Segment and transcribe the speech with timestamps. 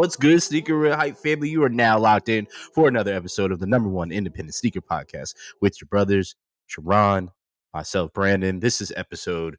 [0.00, 1.50] What's good, sneaker hype family?
[1.50, 5.34] You are now locked in for another episode of the number one independent sneaker podcast
[5.60, 6.36] with your brothers,
[6.66, 7.32] Sharon,
[7.74, 8.60] myself, Brandon.
[8.60, 9.56] This is episode,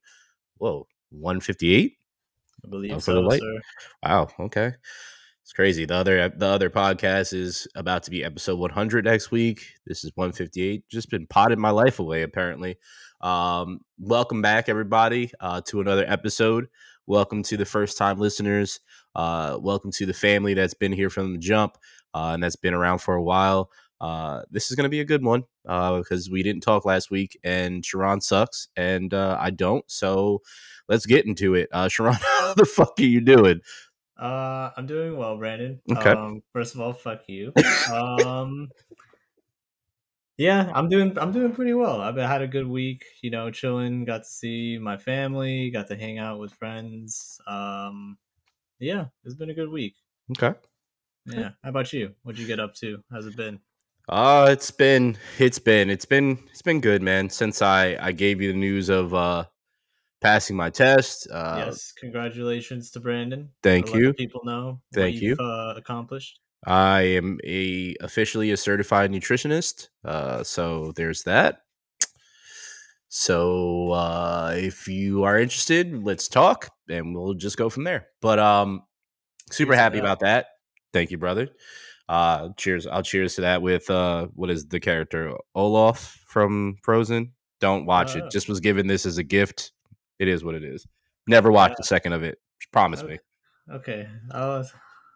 [0.57, 1.97] whoa, 158?
[2.63, 3.41] I believe Oh, so, the light?
[4.03, 4.73] Wow, okay.
[5.43, 5.85] It's crazy.
[5.85, 9.65] The other the other podcast is about to be episode 100 next week.
[9.85, 10.87] This is 158.
[10.87, 12.77] Just been potted my life away apparently.
[13.21, 16.67] Um welcome back everybody uh to another episode.
[17.07, 18.79] Welcome to the first time listeners.
[19.15, 21.77] Uh welcome to the family that's been here from the jump
[22.13, 23.71] uh and that's been around for a while.
[23.99, 27.09] Uh this is going to be a good one uh because we didn't talk last
[27.11, 29.83] week and Sharon sucks and uh I don't.
[29.89, 30.43] So
[30.91, 31.69] let's get into it.
[31.71, 33.61] Uh Sharon, how the fuck are you doing?
[34.19, 35.81] Uh, I'm doing well, Brandon.
[35.91, 36.11] Okay.
[36.11, 37.51] Um, first of all, fuck you.
[37.91, 38.69] um,
[40.37, 41.17] yeah, I'm doing.
[41.17, 42.01] I'm doing pretty well.
[42.01, 43.03] I've had a good week.
[43.23, 44.05] You know, chilling.
[44.05, 45.71] Got to see my family.
[45.71, 47.41] Got to hang out with friends.
[47.47, 48.19] Um,
[48.79, 49.95] yeah, it's been a good week.
[50.37, 50.55] Okay.
[51.25, 51.49] Yeah.
[51.63, 52.13] How about you?
[52.21, 53.03] What'd you get up to?
[53.11, 53.59] How's it been?
[54.09, 57.29] Uh it's been it's been it's been it's been good, man.
[57.29, 59.45] Since I I gave you the news of uh
[60.21, 61.27] passing my test.
[61.31, 61.91] Uh yes.
[61.99, 63.49] Congratulations to Brandon.
[63.63, 64.13] thank you.
[64.13, 65.35] people know Thank what you.
[65.39, 66.39] uh, accomplished.
[66.65, 69.89] I am a officially a certified nutritionist.
[70.05, 71.61] Uh so there's that.
[73.09, 78.07] So uh if you are interested, let's talk and we'll just go from there.
[78.21, 78.83] But um
[79.51, 80.03] super happy that.
[80.03, 80.45] about that.
[80.93, 81.49] Thank you, brother.
[82.07, 82.85] Uh cheers.
[82.87, 85.33] I'll cheers to that with uh what is the character?
[85.55, 87.33] Olaf from Frozen.
[87.59, 88.19] Don't watch Oh.
[88.25, 88.31] it.
[88.31, 89.71] Just was given this as a gift.
[90.21, 90.85] It is what it is.
[91.27, 91.83] Never watched Yeah.
[91.83, 92.37] a second of it.
[92.71, 93.13] Promise Okay.
[93.13, 93.19] me.
[93.75, 94.07] Okay.
[94.31, 94.69] I'll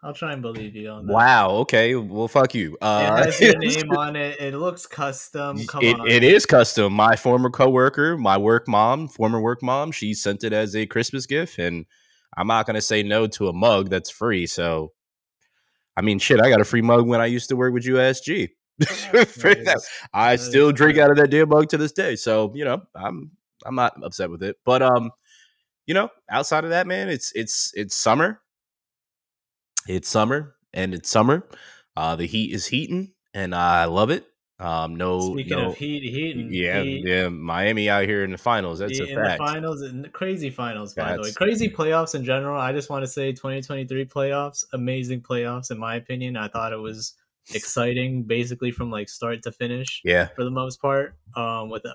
[0.04, 1.14] I'll try and believe you on that.
[1.14, 1.50] Wow.
[1.64, 1.96] Okay.
[1.96, 2.78] Well, fuck you.
[2.82, 4.40] Uh, it has your name on it.
[4.40, 5.66] It looks custom.
[5.66, 6.08] Come it, on.
[6.08, 6.94] it is custom.
[6.94, 11.26] My former coworker, my work mom, former work mom, she sent it as a Christmas
[11.26, 11.86] gift, and
[12.38, 14.46] I'm not gonna say no to a mug that's free.
[14.46, 14.92] So,
[15.98, 18.50] I mean, shit, I got a free mug when I used to work with USG.
[18.86, 19.24] For
[19.56, 22.16] That that, is- I still drink out of that damn mug to this day.
[22.16, 23.32] So, you know, I'm
[23.66, 24.58] I'm not upset with it.
[24.66, 25.12] But um,
[25.86, 28.42] you know, outside of that, man, it's it's it's summer.
[29.88, 31.48] It's summer and it's summer.
[31.96, 34.26] Uh, the heat is heating, and I love it.
[34.58, 38.32] Um, no, Speaking no, of heat, heat, and yeah, heat, yeah, Miami out here in
[38.32, 38.80] the finals.
[38.80, 39.40] That's a in fact.
[39.40, 42.60] the finals, and crazy finals, by the way, crazy playoffs in general.
[42.60, 46.38] I just want to say, 2023 playoffs, amazing playoffs in my opinion.
[46.38, 47.16] I thought it was
[47.54, 50.02] exciting, basically from like start to finish.
[50.06, 51.18] Yeah, for the most part.
[51.36, 51.86] Um, with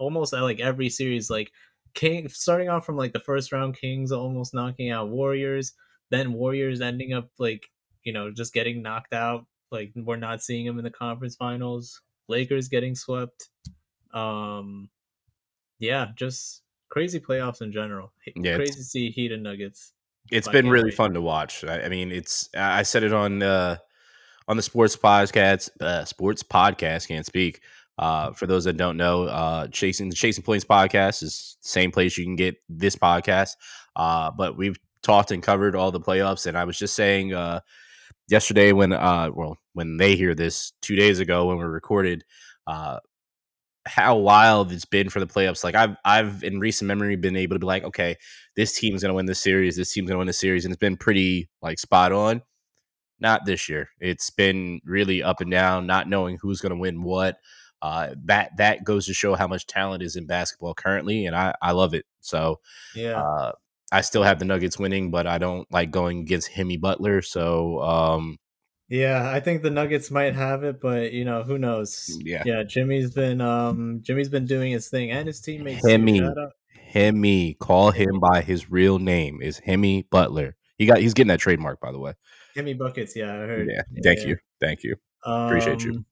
[0.00, 1.52] almost uh, like every series, like
[1.94, 5.74] King starting off from like the first round, Kings almost knocking out Warriors,
[6.10, 7.68] then Warriors ending up like
[8.02, 9.46] you know just getting knocked out.
[9.70, 12.00] Like we're not seeing them in the conference finals.
[12.28, 13.48] Lakers getting swept.
[14.12, 14.88] Um,
[15.78, 18.12] yeah, just crazy playoffs in general.
[18.34, 19.92] Yeah, crazy to see Heat and Nuggets.
[20.30, 20.94] It's been really wait.
[20.94, 21.64] fun to watch.
[21.64, 23.76] I, I mean, it's I I said it on uh
[24.48, 27.06] on the sports podcast, uh, sports podcast.
[27.06, 27.60] Can't speak.
[28.00, 31.90] Uh, for those that don't know, uh, chasing the Chasing Points podcast is the same
[31.90, 33.50] place you can get this podcast.
[33.94, 37.60] Uh, but we've talked and covered all the playoffs, and I was just saying uh,
[38.26, 42.24] yesterday when uh, well, when they hear this two days ago when we recorded,
[42.66, 43.00] uh,
[43.86, 45.62] how wild it's been for the playoffs.
[45.62, 48.16] Like I've I've in recent memory been able to be like, okay,
[48.56, 50.96] this team's gonna win this series, this team's gonna win the series, and it's been
[50.96, 52.40] pretty like spot on.
[53.18, 53.90] Not this year.
[54.00, 57.36] It's been really up and down, not knowing who's gonna win what.
[57.82, 61.54] Uh, that that goes to show how much talent is in basketball currently, and I
[61.62, 62.04] I love it.
[62.20, 62.60] So
[62.94, 63.52] Yeah, uh,
[63.92, 67.22] I still have the Nuggets winning, but I don't like going against Hemi Butler.
[67.22, 68.38] So um,
[68.88, 72.10] Yeah, I think the Nuggets might have it, but you know, who knows?
[72.22, 72.42] Yeah.
[72.44, 75.86] Yeah, Jimmy's been um Jimmy's been doing his thing and his teammates.
[75.86, 76.20] Hemi.
[76.92, 80.56] Hemi, call him by his real name is Hemi Butler.
[80.76, 82.14] He got he's getting that trademark by the way.
[82.54, 83.68] Hemi buckets, yeah, I heard.
[83.70, 84.96] Yeah, thank you, thank you.
[85.24, 85.92] Appreciate you.
[85.92, 86.06] Um,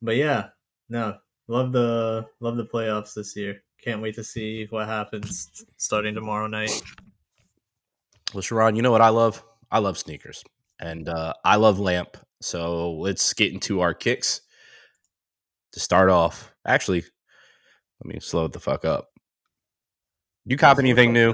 [0.00, 0.48] But yeah,
[0.92, 1.16] no,
[1.48, 3.62] love the love the playoffs this year.
[3.82, 6.82] Can't wait to see what happens starting tomorrow night.
[8.34, 9.42] Well, Sharon, you know what I love?
[9.70, 10.44] I love sneakers,
[10.78, 12.18] and uh, I love Lamp.
[12.42, 14.42] So let's get into our kicks.
[15.72, 17.02] To start off, actually,
[18.04, 19.08] let me slow it the fuck up.
[20.44, 21.32] You cop anything new?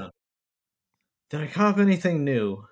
[1.31, 2.65] Did I cop anything new?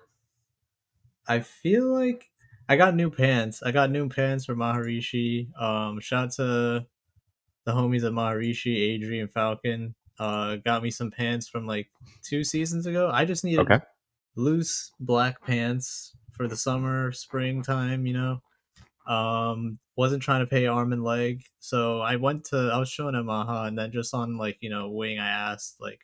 [1.27, 2.29] I feel like
[2.69, 3.63] I got new pants.
[3.63, 5.55] I got new pants for Maharishi.
[5.59, 6.87] Um, shout out to
[7.65, 9.95] the homies at Maharishi, Adrian Falcon.
[10.19, 11.89] Uh, got me some pants from like
[12.23, 13.09] two seasons ago.
[13.13, 13.79] I just needed Okay.
[14.35, 18.41] loose black pants for the summer, springtime, you know.
[19.07, 23.15] Um, wasn't trying to pay arm and leg, so I went to I was showing
[23.15, 26.01] him aha, and then just on like you know wing, I asked like,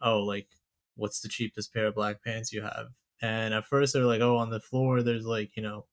[0.00, 0.48] oh like,
[0.96, 2.88] what's the cheapest pair of black pants you have?
[3.20, 5.86] And at first they're like, oh, on the floor there's like you know,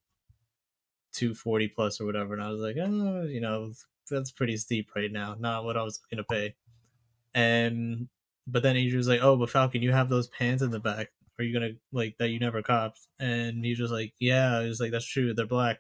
[1.14, 3.72] two forty plus or whatever, and I was like, oh, you know,
[4.10, 6.56] that's pretty steep right now, not what I was going to pay.
[7.34, 8.08] And
[8.48, 11.10] but then Adrian was like, oh, but Falcon, you have those pants in the back.
[11.38, 13.02] Are you gonna like that you never copped?
[13.20, 14.62] And he was like, yeah.
[14.62, 15.34] He was like, that's true.
[15.34, 15.80] They're black.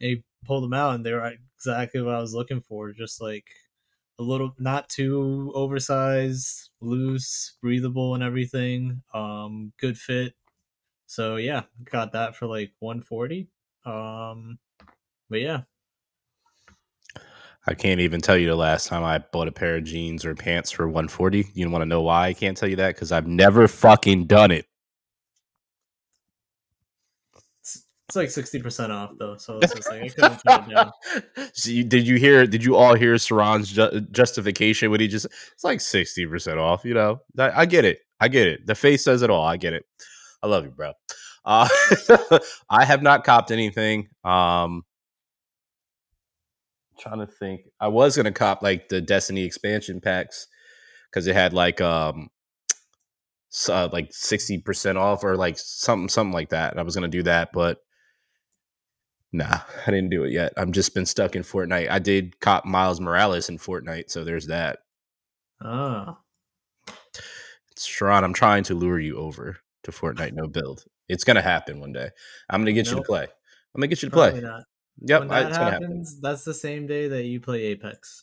[0.00, 2.92] And he pulled them out, and they were exactly what I was looking for.
[2.92, 3.46] Just like
[4.18, 9.02] a little, not too oversized, loose, breathable, and everything.
[9.12, 10.34] Um, good fit.
[11.10, 13.48] So yeah, got that for like 140.
[13.84, 14.60] Um,
[15.28, 15.62] but yeah,
[17.66, 20.36] I can't even tell you the last time I bought a pair of jeans or
[20.36, 21.48] pants for 140.
[21.52, 22.94] You don't want to know why I can't tell you that?
[22.94, 24.66] Because I've never fucking done it.
[27.64, 30.92] It's like sixty percent off though, so it's just like I couldn't turn it down.
[31.52, 32.46] so you, did you hear?
[32.46, 35.26] Did you all hear Saran's ju- justification when he just?
[35.26, 36.84] It's like sixty percent off.
[36.84, 37.98] You know, I, I, get it.
[38.20, 38.66] I get it.
[38.66, 39.44] The face says it all.
[39.44, 39.84] I get it.
[40.42, 40.92] I love you, bro.
[41.44, 41.68] Uh,
[42.70, 44.08] I have not copped anything.
[44.24, 44.84] Um,
[46.98, 47.62] trying to think.
[47.80, 50.46] I was gonna cop like the Destiny expansion packs
[51.10, 52.28] because it had like um
[53.68, 56.78] uh, like sixty percent off or like something something like that.
[56.78, 57.78] I was gonna do that, but
[59.32, 60.52] nah, I didn't do it yet.
[60.56, 61.90] I'm just been stuck in Fortnite.
[61.90, 64.80] I did cop Miles Morales in Fortnite, so there's that.
[65.62, 66.18] Ah,
[67.78, 70.84] Sharon, I'm trying to lure you over to Fortnite no build.
[71.08, 72.10] It's gonna happen one day.
[72.48, 72.94] I'm gonna get nope.
[72.94, 73.22] you to play.
[73.22, 74.42] I'm gonna get you to play.
[75.02, 78.22] Yep, when that happens, that's the same day that you play Apex.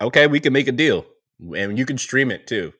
[0.00, 1.04] Okay, we can make a deal,
[1.54, 2.72] and you can stream it too.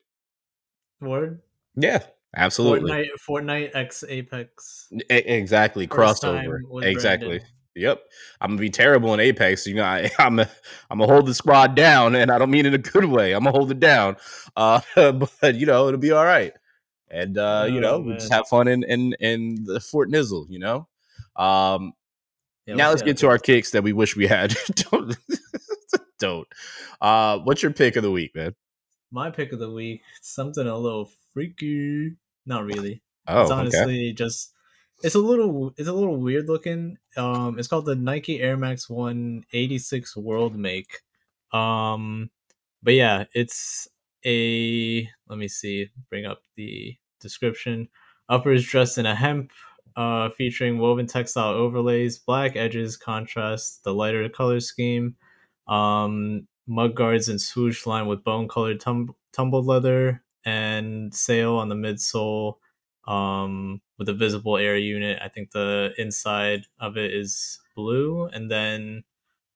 [1.00, 1.40] Word.
[1.76, 2.02] Yeah,
[2.34, 2.90] absolutely.
[2.90, 4.88] Fortnite, Fortnite X Apex.
[5.10, 6.60] A- exactly, First crossover.
[6.82, 7.38] Exactly.
[7.38, 7.48] Brandon.
[7.74, 8.02] Yep,
[8.40, 9.66] I'm gonna be terrible in Apex.
[9.66, 10.48] You know, I, am a,
[10.90, 13.32] I'm gonna hold the squad down, and I don't mean in a good way.
[13.32, 14.16] I'm gonna hold it down,
[14.56, 14.80] uh,
[15.12, 16.54] but you know, it'll be all right.
[17.10, 20.46] And uh, oh, you know, we just have fun in in in the Fort Nizzle.
[20.50, 20.88] You know,
[21.36, 21.92] um,
[22.66, 24.54] yeah, now let's get to our kicks that we wish we had.
[24.90, 25.16] don't
[26.18, 26.48] don't.
[27.00, 28.54] Uh, what's your pick of the week, man?
[29.10, 32.16] My pick of the week, something a little freaky.
[32.44, 33.02] Not really.
[33.26, 34.12] Oh, it's honestly okay.
[34.12, 34.52] just
[35.02, 36.98] it's a little it's a little weird looking.
[37.16, 41.00] Um, it's called the Nike Air Max One eighty six World Make.
[41.52, 42.30] Um,
[42.82, 43.88] but yeah, it's
[44.24, 47.88] a let me see, bring up the description.
[48.28, 49.50] Upper is dressed in a hemp
[49.96, 55.16] uh, featuring woven textile overlays, black edges contrast the lighter color scheme,
[55.66, 61.74] um, mudguards and swoosh lined with bone colored tum- tumbled leather, and sail on the
[61.74, 62.54] midsole
[63.06, 65.18] um, with a visible air unit.
[65.22, 69.04] I think the inside of it is blue, and then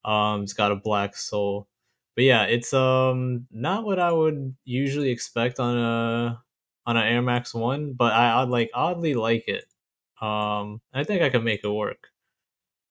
[0.04, 1.68] um, it's got a black sole.
[2.14, 6.42] But yeah, it's um not what I would usually expect on a
[6.86, 9.64] on an Air Max One, but I, I like oddly like it.
[10.20, 12.08] Um, I think I can make it work.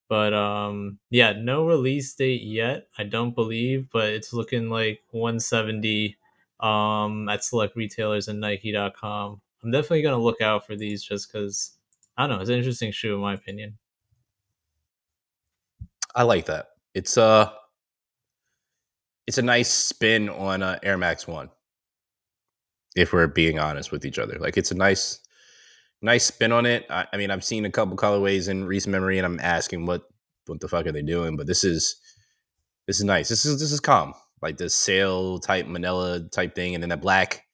[0.09, 2.87] But um, yeah, no release date yet.
[2.97, 6.17] I don't believe, but it's looking like 170
[6.59, 9.41] um, at select retailers and Nike.com.
[9.63, 11.77] I'm definitely gonna look out for these just because
[12.17, 12.41] I don't know.
[12.41, 13.77] It's an interesting shoe in my opinion.
[16.15, 16.69] I like that.
[16.93, 17.51] It's uh
[19.27, 21.49] it's a nice spin on uh, Air Max One.
[22.95, 25.21] If we're being honest with each other, like it's a nice
[26.01, 26.85] nice spin on it.
[26.89, 30.03] I, I, mean, I've seen a couple colorways in recent memory, and I'm asking what
[30.47, 31.37] what the fuck are they doing?
[31.37, 31.95] But this is
[32.87, 33.29] this is nice.
[33.29, 36.97] This is this is calm, like the sail type Manila type thing, and then the
[36.97, 37.45] black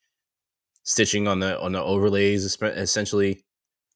[0.84, 3.44] stitching on the on the overlays, essentially,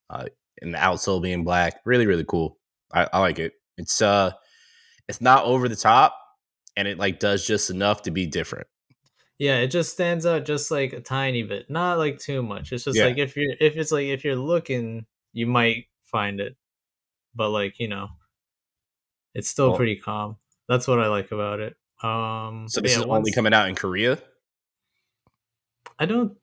[0.10, 0.26] uh,
[0.62, 1.82] and the outsole being black.
[1.86, 2.58] Really, really cool.
[2.94, 3.54] I, I like it.
[3.78, 4.32] It's uh,
[5.08, 6.16] it's not over the top,
[6.76, 8.68] and it like does just enough to be different.
[9.40, 12.72] Yeah, it just stands out just like a tiny bit, not like too much.
[12.72, 13.06] It's just yeah.
[13.06, 16.56] like if you're if it's like if you're looking, you might find it,
[17.34, 18.10] but like you know,
[19.34, 20.38] it's still well, pretty calm.
[20.70, 21.76] That's what I like about it.
[22.04, 24.20] Um, so this yeah, is once, only coming out in Korea.
[25.98, 26.38] I don't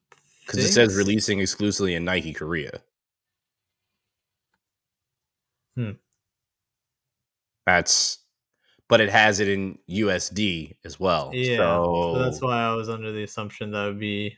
[0.44, 2.80] because it says releasing exclusively in Nike Korea.
[5.76, 5.90] Hmm.
[7.66, 8.18] That's
[8.88, 11.30] but it has it in USD as well.
[11.32, 14.36] Yeah, so, so that's why I was under the assumption that would be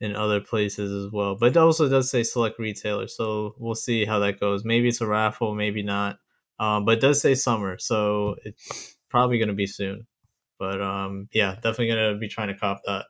[0.00, 1.36] in other places as well.
[1.36, 4.64] But it also does say select retailer, so we'll see how that goes.
[4.64, 6.18] Maybe it's a raffle, maybe not.
[6.58, 10.06] Um, but it does say summer, so it's probably going to be soon.
[10.58, 13.06] But um, yeah, definitely going to be trying to cop that.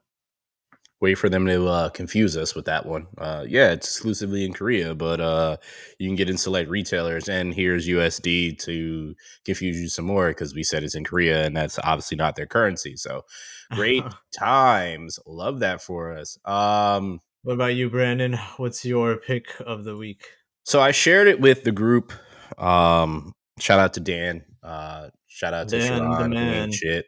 [1.00, 3.06] Wait for them to uh, confuse us with that one.
[3.16, 5.56] Uh, yeah, it's exclusively in Korea, but uh,
[5.98, 7.28] you can get in select retailers.
[7.28, 9.14] And here's USD to
[9.44, 12.46] confuse you some more because we said it's in Korea, and that's obviously not their
[12.46, 12.96] currency.
[12.96, 13.24] So
[13.72, 14.04] great
[14.38, 16.38] times, love that for us.
[16.44, 18.38] Um, what about you, Brandon?
[18.58, 20.26] What's your pick of the week?
[20.64, 22.12] So I shared it with the group.
[22.58, 24.44] Um, shout out to Dan.
[24.62, 26.72] Uh, shout out to Dan, Sharon, the man.
[26.72, 27.06] shit.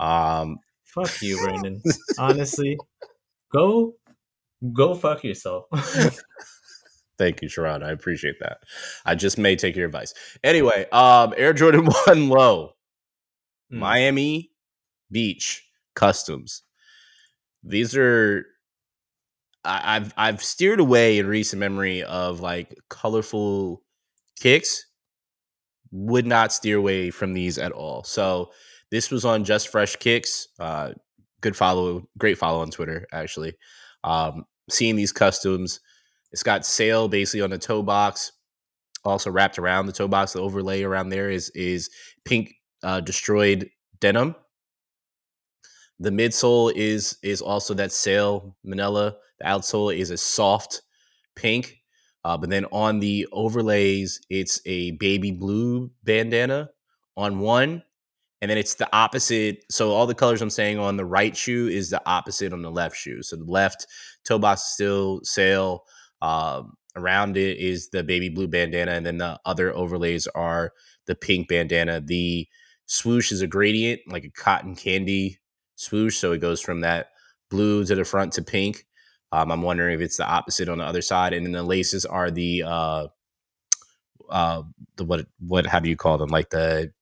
[0.00, 1.82] Um, fuck you, Brandon.
[2.18, 2.78] Honestly,
[3.54, 3.94] go
[4.72, 5.66] go fuck yourself.
[7.18, 7.82] Thank you, Sharon.
[7.82, 8.58] I appreciate that.
[9.06, 10.14] I just may take your advice.
[10.42, 12.72] Anyway, um, Air Jordan One Low,
[13.72, 13.78] mm.
[13.78, 14.50] Miami
[15.10, 16.62] Beach Customs.
[17.62, 18.44] These are
[19.64, 23.82] I, I've I've steered away in recent memory of like colorful
[24.40, 24.86] kicks.
[25.92, 28.02] Would not steer away from these at all.
[28.02, 28.50] So
[28.90, 30.48] this was on Just Fresh Kicks.
[30.58, 30.94] Uh,
[31.44, 33.52] good follow, great follow on Twitter actually.
[34.02, 35.80] Um, seeing these customs,
[36.32, 38.32] it's got sail basically on the toe box,
[39.04, 40.32] also wrapped around the toe box.
[40.32, 41.90] The overlay around there is is
[42.24, 43.68] pink uh, destroyed
[44.00, 44.34] denim.
[46.00, 49.14] The midsole is is also that sail manila.
[49.38, 50.80] The outsole is a soft
[51.36, 51.76] pink.
[52.24, 56.70] Uh, but then on the overlays, it's a baby blue bandana
[57.18, 57.82] on one
[58.44, 59.64] and then it's the opposite.
[59.70, 62.70] So all the colors I'm saying on the right shoe is the opposite on the
[62.70, 63.22] left shoe.
[63.22, 63.86] So the left
[64.26, 65.84] toe box is still sail.
[66.20, 70.74] Um, around it is the baby blue bandana, and then the other overlays are
[71.06, 72.02] the pink bandana.
[72.02, 72.46] The
[72.84, 75.38] swoosh is a gradient, like a cotton candy
[75.76, 76.18] swoosh.
[76.18, 77.12] So it goes from that
[77.48, 78.84] blue to the front to pink.
[79.32, 82.04] Um, I'm wondering if it's the opposite on the other side, and then the laces
[82.04, 83.06] are the uh,
[84.28, 84.62] uh,
[84.96, 86.28] the what what how do you call them?
[86.28, 86.92] Like the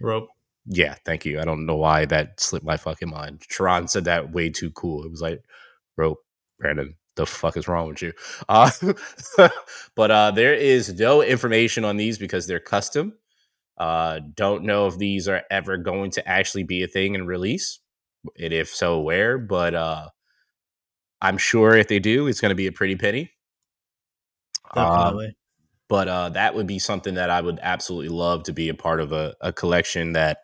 [0.00, 0.30] rope
[0.70, 1.40] yeah, thank you.
[1.40, 3.42] I don't know why that slipped my fucking mind.
[3.48, 5.02] Sharon said that way too cool.
[5.04, 5.42] It was like,
[5.96, 6.16] bro,
[6.58, 8.12] Brandon, the fuck is wrong with you?
[8.48, 8.70] Uh,
[9.96, 13.14] but uh, there is no information on these because they're custom.
[13.78, 17.78] Uh, don't know if these are ever going to actually be a thing and release,
[18.38, 19.38] and if so, where.
[19.38, 20.08] But uh,
[21.22, 23.30] I'm sure if they do, it's going to be a pretty penny.
[24.74, 25.36] Definitely.
[25.88, 29.00] but uh, that would be something that I would absolutely love to be a part
[29.00, 30.38] of a, a collection that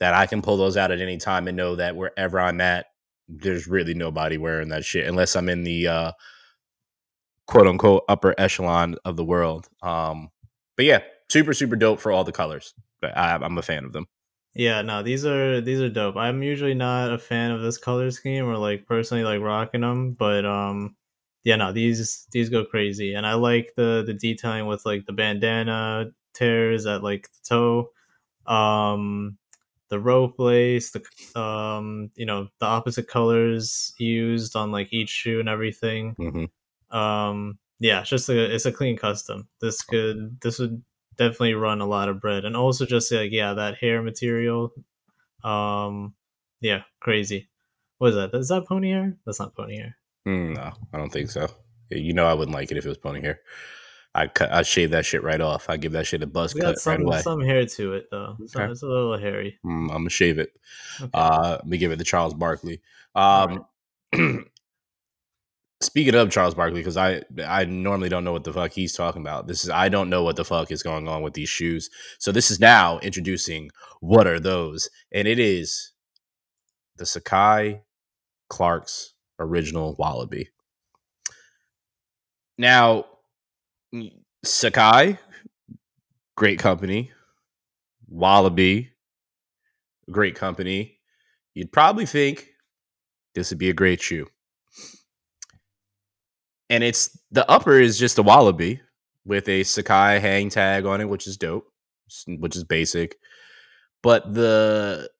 [0.00, 2.86] that I can pull those out at any time and know that wherever I'm at,
[3.28, 6.12] there's really nobody wearing that shit unless I'm in the uh,
[7.46, 9.68] quote unquote upper echelon of the world.
[9.82, 10.30] Um,
[10.76, 12.74] but yeah, super super dope for all the colors.
[13.02, 14.06] I, I'm a fan of them.
[14.54, 16.16] Yeah, no, these are these are dope.
[16.16, 20.12] I'm usually not a fan of this color scheme or like personally like rocking them,
[20.12, 20.96] but um,
[21.44, 25.12] yeah, no, these these go crazy, and I like the the detailing with like the
[25.12, 27.90] bandana tears at like the toe.
[28.52, 29.38] Um,
[29.90, 35.40] the rope lace, the um, you know, the opposite colors used on like each shoe
[35.40, 36.14] and everything.
[36.18, 36.96] Mm-hmm.
[36.96, 39.48] Um, yeah, it's just a it's a clean custom.
[39.60, 40.82] This could this would
[41.16, 44.72] definitely run a lot of bread, and also just like yeah, that hair material.
[45.44, 46.14] Um,
[46.60, 47.48] yeah, crazy.
[47.98, 48.34] What is that?
[48.34, 49.16] Is that pony hair?
[49.24, 49.96] That's not pony hair.
[50.26, 51.48] Mm, no, I don't think so.
[51.90, 53.40] You know, I wouldn't like it if it was pony hair.
[54.14, 55.68] I cut, I shave that shit right off.
[55.68, 57.20] I give that shit a buzz cut some, right away.
[57.20, 58.36] Some hair to it though.
[58.40, 58.70] Okay.
[58.70, 59.58] it's a little hairy.
[59.64, 60.50] Mm, I'm gonna shave it.
[61.00, 61.10] Okay.
[61.14, 62.80] Uh, let me give it to Charles Barkley.
[63.14, 63.64] Um,
[64.14, 64.40] right.
[65.80, 69.22] speaking of Charles Barkley, because I I normally don't know what the fuck he's talking
[69.22, 69.46] about.
[69.46, 71.90] This is I don't know what the fuck is going on with these shoes.
[72.18, 75.92] So this is now introducing what are those, and it is
[76.96, 77.82] the Sacai
[78.48, 80.48] Clark's original Wallaby.
[82.56, 83.06] Now
[84.44, 85.18] Sacai,
[86.36, 87.10] great company.
[88.08, 88.90] Wallaby,
[90.10, 90.98] great company.
[91.54, 92.48] You'd probably think
[93.34, 94.26] this would be a great shoe.
[96.70, 98.80] And it's the upper is just a Wallaby
[99.24, 101.66] with a Sacai hang tag on it, which is dope,
[102.26, 103.16] which is basic.
[104.02, 105.10] But the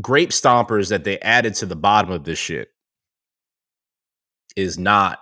[0.00, 2.68] grape stompers that they added to the bottom of this shit
[4.56, 5.18] is not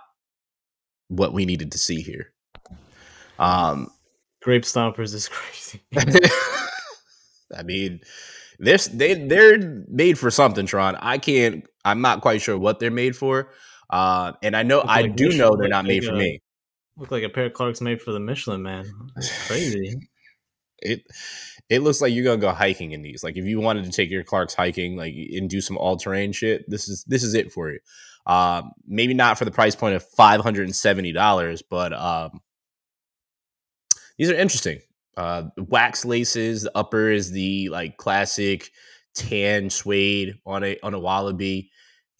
[1.07, 2.31] what we needed to see here.
[3.39, 3.89] Um,
[4.41, 5.81] Grape Stompers is crazy.
[7.57, 8.01] I mean,
[8.59, 10.95] this they they're made for something, Tron.
[10.99, 11.65] I can't.
[11.85, 13.49] I'm not quite sure what they're made for.
[13.89, 16.41] Uh, and I know I do Michelin, know they're not made for a, me.
[16.97, 18.85] Look like a pair of Clarks made for the Michelin Man.
[19.47, 20.09] crazy.
[20.79, 21.03] it
[21.69, 23.23] it looks like you're gonna go hiking in these.
[23.23, 26.31] Like if you wanted to take your Clarks hiking, like and do some all terrain
[26.31, 27.79] shit, this is this is it for you.
[28.27, 32.41] Um, maybe not for the price point of five hundred and seventy dollars, but um,
[34.17, 34.79] these are interesting.
[35.17, 36.63] Uh, wax laces.
[36.63, 38.71] The upper is the like classic
[39.15, 41.71] tan suede on a on a wallaby.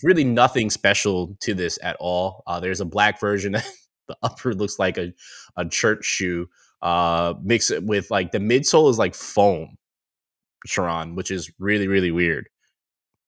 [0.04, 2.44] really nothing special to this at all.
[2.48, 3.54] Uh, there's a black version.
[4.08, 5.14] the upper looks like a,
[5.58, 6.48] a church shoe.
[6.82, 9.78] Uh, mix it with like the midsole is like foam,
[10.66, 12.50] Sharon, which is really really weird.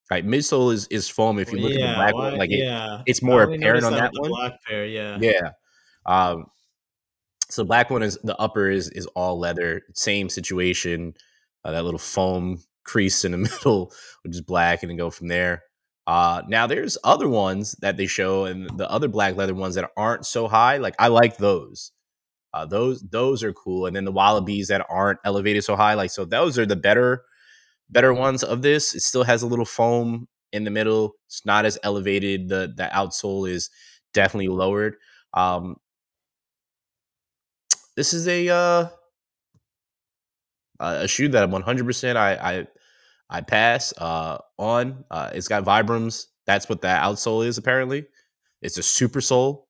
[0.10, 1.38] Right, midsole is is foam.
[1.38, 3.94] If you look yeah, at the black why, one, like it, it's more apparent on
[3.94, 4.30] that that one.
[4.30, 4.86] black pair.
[4.86, 5.51] Yeah, Yeah.
[6.06, 6.46] Um,
[7.50, 9.84] so black one is the upper is is all leather.
[9.94, 11.13] Same situation.
[11.63, 15.28] Uh, that little foam crease in the middle, which is black, and then go from
[15.28, 15.63] there.
[16.08, 19.92] Uh, now there's other ones that they show, and the other black leather ones that
[19.96, 20.78] aren't so high.
[20.78, 21.92] Like I like those.
[22.51, 25.94] Uh, those those are cool, and then the wallabies that aren't elevated so high.
[25.94, 27.24] Like so, those are the better
[27.89, 28.96] better ones of this.
[28.96, 31.13] It still has a little foam in the middle.
[31.27, 32.50] It's not as elevated.
[32.50, 33.69] The the outsole is
[34.13, 34.96] definitely lowered.
[35.34, 35.77] Um,
[37.96, 38.88] this is a uh,
[40.79, 42.67] a shoe that I'm 100% I I
[43.29, 45.03] I pass uh, on.
[45.12, 46.25] Uh, it's got Vibrams.
[46.46, 48.05] That's what the outsole is apparently.
[48.62, 49.67] It's a super sole.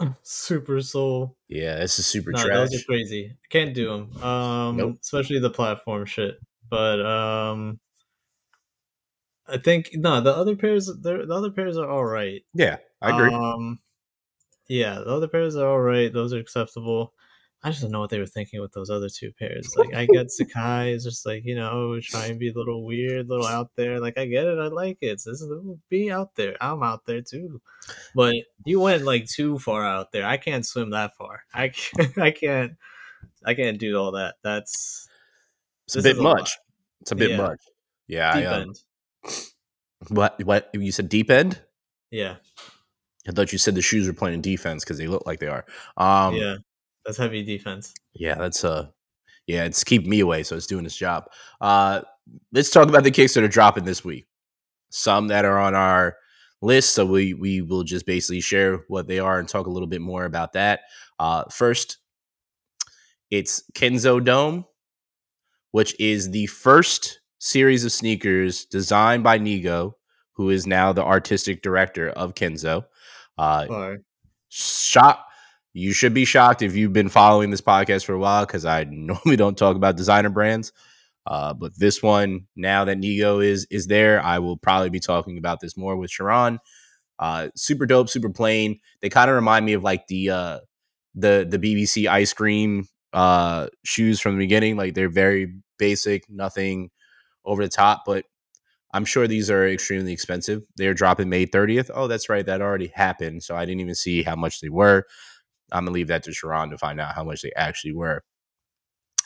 [0.22, 1.36] Super Soul.
[1.48, 2.54] Yeah, it's a super No, trash.
[2.70, 3.32] those are crazy.
[3.32, 4.22] I can't do them.
[4.22, 4.96] Um, Nope.
[5.02, 6.36] especially the platform shit.
[6.70, 7.80] But um,
[9.46, 12.42] I think no, the other pairs, the the other pairs are all right.
[12.54, 13.34] Yeah, I agree.
[13.34, 13.78] Um,
[14.68, 16.12] yeah, the other pairs are all right.
[16.12, 17.14] Those are acceptable.
[17.62, 19.74] I just don't know what they were thinking with those other two pairs.
[19.76, 23.28] Like, I get Sacai is just like you know try and be a little weird,
[23.28, 23.98] little out there.
[24.00, 25.20] Like, I get it, I like it.
[25.20, 25.50] So this is
[25.88, 26.56] be out there.
[26.60, 27.60] I'm out there too.
[28.14, 28.34] But
[28.64, 30.26] you went like too far out there.
[30.26, 31.44] I can't swim that far.
[31.52, 32.18] I can't.
[32.18, 32.72] I can't.
[33.44, 34.36] I can't do all that.
[34.44, 35.07] That's
[35.88, 36.38] it's a this bit is a lot.
[36.38, 36.52] much.
[37.00, 37.36] It's a bit Yeah.
[37.38, 37.60] much.
[38.06, 38.32] Yeah.
[38.32, 38.76] I, um, end.
[40.10, 41.60] what what you said deep end?
[42.10, 42.36] Yeah,
[43.28, 45.64] I thought you said the shoes were playing defense because they look like they are.
[45.96, 46.56] Um, yeah.
[47.04, 47.94] That's heavy defense.
[48.14, 48.88] Yeah, that's uh
[49.46, 51.24] yeah, it's keeping me away, so it's doing its job.
[51.60, 52.02] Uh
[52.52, 54.26] let's talk about the kicks that are dropping this week.
[54.90, 56.16] Some that are on our
[56.62, 59.88] list, so we we will just basically share what they are and talk a little
[59.88, 60.80] bit more about that.
[61.18, 61.98] Uh first,
[63.30, 64.64] it's Kenzo Dome,
[65.72, 69.94] which is the first series of sneakers designed by Nigo,
[70.32, 72.84] who is now the artistic director of Kenzo.
[73.36, 73.66] Uh
[74.48, 75.24] shock
[75.74, 78.84] you should be shocked if you've been following this podcast for a while because i
[78.90, 80.72] normally don't talk about designer brands.
[81.26, 85.36] Uh, but this one now that nigo is is there i will probably be talking
[85.38, 86.58] about this more with sharon.
[87.18, 88.80] Uh, super dope super plain.
[89.02, 90.58] They kind of remind me of like the uh
[91.14, 96.90] the the bbc ice cream uh shoes from the beginning like they're very basic nothing
[97.44, 98.24] over the top but
[98.92, 100.62] I'm sure these are extremely expensive.
[100.76, 101.90] They're dropping May 30th.
[101.92, 102.44] Oh, that's right.
[102.46, 103.42] That already happened.
[103.42, 105.04] So I didn't even see how much they were.
[105.72, 108.22] I'm going to leave that to Sharon to find out how much they actually were.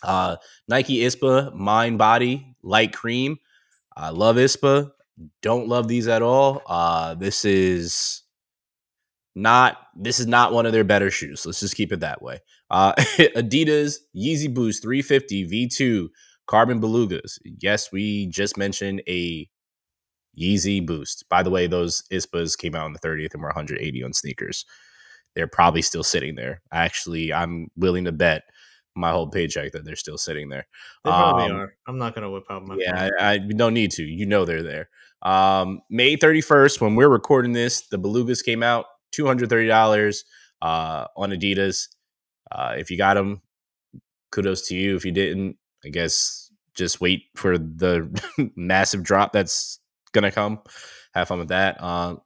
[0.02, 3.38] Uh, Nike ISPA, Mind Body, Light Cream.
[3.96, 4.90] I love ISPA.
[5.42, 6.62] Don't love these at all.
[6.66, 8.22] Uh, this is
[9.34, 11.46] not this is not one of their better shoes.
[11.46, 12.40] Let's just keep it that way.
[12.72, 12.92] Uh,
[13.36, 16.08] Adidas Yeezy Boost 350 V2
[16.46, 17.38] Carbon Belugas.
[17.60, 19.48] Yes, we just mentioned a
[20.38, 21.24] Yeezy Boost.
[21.28, 24.64] By the way, those ISPAs came out on the 30th and were 180 on sneakers.
[25.34, 26.62] They're probably still sitting there.
[26.72, 28.42] Actually, I'm willing to bet
[28.94, 30.66] my whole paycheck that they're still sitting there.
[31.04, 31.74] they probably Um, are.
[31.86, 33.08] I'm not gonna whip out my Yeah.
[33.18, 34.02] I, I don't need to.
[34.02, 34.88] You know they're there.
[35.22, 40.24] Um, May 31st, when we're recording this, the Belugas came out, $230
[40.60, 41.88] uh, on Adidas.
[42.52, 43.40] Uh, if you got them,
[44.30, 44.96] kudos to you.
[44.96, 48.08] If you didn't, I guess just wait for the
[48.56, 49.80] massive drop that's
[50.12, 50.60] gonna come.
[51.14, 51.76] Have fun with that.
[51.80, 52.16] Uh,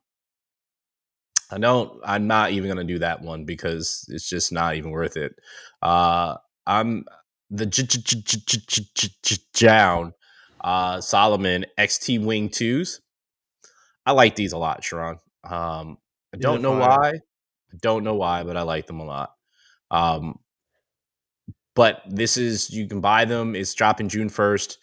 [1.50, 2.00] I don't.
[2.04, 5.32] I'm not even gonna do that one because it's just not even worth it.
[5.82, 6.36] Uh,
[6.66, 7.04] I'm
[7.50, 8.22] the j- j-
[9.22, 10.12] j- down
[10.62, 13.00] uh, Salomon XT Wing twos.
[14.04, 15.18] I like these a lot, Sharon.
[15.44, 15.98] Um,
[16.34, 17.10] I don't know why.
[17.10, 19.30] I don't know why, but I like them a lot.
[19.90, 20.38] Um,
[21.74, 23.54] but this is you can buy them.
[23.54, 24.78] It's dropping June first.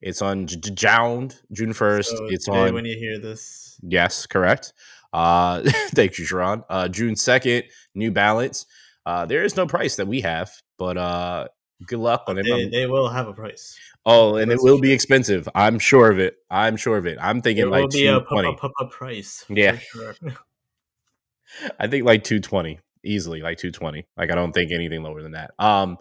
[0.00, 2.10] It's on Jound June first.
[2.16, 4.72] So it's on when you hear this, Yes, correct.
[5.12, 5.62] Uh,
[5.94, 6.62] thank you, Sharon.
[6.68, 8.66] Uh, June 2nd, New Balance.
[9.06, 11.48] Uh, there is no price that we have, but uh,
[11.86, 12.44] good luck on it.
[12.44, 13.78] they, they will have a price.
[14.06, 15.48] oh, and it will be expensive.
[15.54, 16.36] I'm sure of it.
[16.50, 17.18] I'm sure of it.
[17.20, 18.56] I'm thinking There like will be a 220.
[18.56, 19.44] pop up price.
[19.48, 19.78] Yeah.
[19.78, 20.14] sure.
[21.80, 24.06] I think like 220 easily, like 220.
[24.16, 25.52] Like I don't think anything lower than that.
[25.58, 25.98] Um,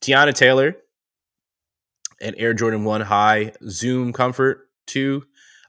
[0.00, 0.76] Teyana Taylor
[2.20, 5.22] and Air Jordan 1 High Zoom Comfort 2,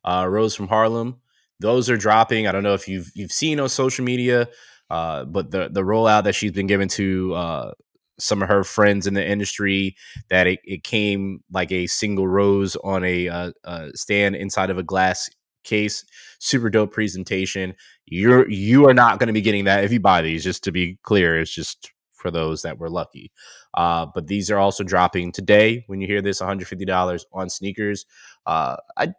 [0.05, 1.19] uh, Rose from Harlem.
[1.59, 2.47] Those are dropping.
[2.47, 4.49] I don't know if you've you've seen on social media,
[4.89, 7.71] uh, but the the rollout that she's been given to uh,
[8.19, 9.95] some of her friends in the industry
[10.29, 14.77] that it, it came like a single rose on a uh, uh, stand inside of
[14.77, 15.29] a glass
[15.63, 16.05] case,
[16.39, 17.75] super dope presentation.
[18.05, 20.43] You're you are not going to be getting that if you buy these.
[20.43, 23.31] Just to be clear, it's just for those that were lucky.
[23.73, 25.83] Uh, but these are also dropping today.
[25.87, 28.05] When you hear this, one hundred fifty dollars on sneakers.
[28.45, 29.13] Uh, I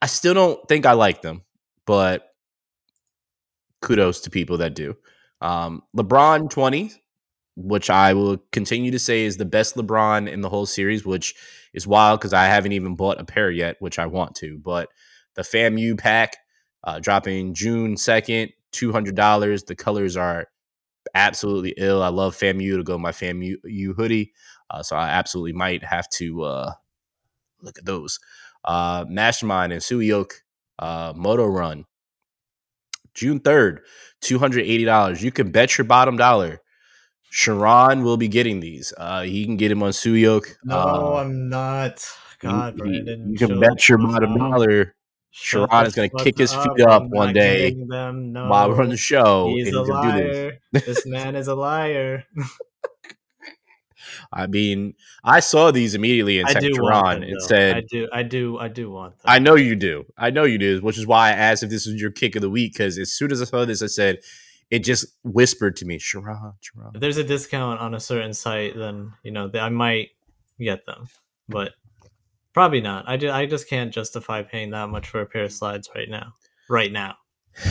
[0.00, 1.42] I still don't think I like them,
[1.86, 2.28] but
[3.82, 4.96] kudos to people that do.
[5.40, 6.92] Um, LeBron twenty,
[7.56, 11.34] which I will continue to say is the best LeBron in the whole series, which
[11.74, 14.58] is wild because I haven't even bought a pair yet, which I want to.
[14.58, 14.88] But
[15.38, 16.36] the FAMU pack
[16.82, 19.66] uh, dropping June 2nd, $200.
[19.66, 20.48] The colors are
[21.14, 22.02] absolutely ill.
[22.02, 24.32] I love FAMU to go my FAMU hoodie.
[24.68, 26.72] Uh, so I absolutely might have to uh,
[27.62, 28.18] look at those.
[28.64, 30.32] Uh, Mastermind and Suicoke
[30.80, 31.84] uh, Moto Run,
[33.14, 33.78] June 3rd,
[34.22, 35.22] $280.
[35.22, 36.60] You can bet your bottom dollar.
[37.30, 38.92] Sharon will be getting these.
[38.96, 40.56] Uh, he can get him on Suicoke.
[40.64, 42.04] No, uh, I'm not.
[42.40, 43.30] God, you, Brandon.
[43.30, 44.96] you can bet your bottom dollar.
[45.30, 48.32] Sharon is going to kick his feet up one day Them.
[48.32, 48.48] No.
[48.48, 49.48] while we're on the show.
[49.48, 49.88] He's a he's this.
[49.88, 50.58] liar.
[50.72, 52.24] this man is a liar.
[54.32, 57.76] I mean, I saw these immediately and I texted do want Sharon them, and said,
[57.76, 59.24] I do, I do, I do want them.
[59.26, 60.04] I know you do.
[60.16, 62.42] I know you do, which is why I asked if this was your kick of
[62.42, 62.72] the week.
[62.72, 64.18] Because as soon as I saw this, I said,
[64.70, 66.90] it just whispered to me, Sharon, Sharon.
[66.94, 70.10] If there's a discount on a certain site, then you know I might
[70.58, 71.08] get them,
[71.48, 71.72] but
[72.58, 73.04] probably not.
[73.06, 76.08] I, ju- I just can't justify paying that much for a pair of slides right
[76.10, 76.34] now.
[76.68, 77.14] Right now,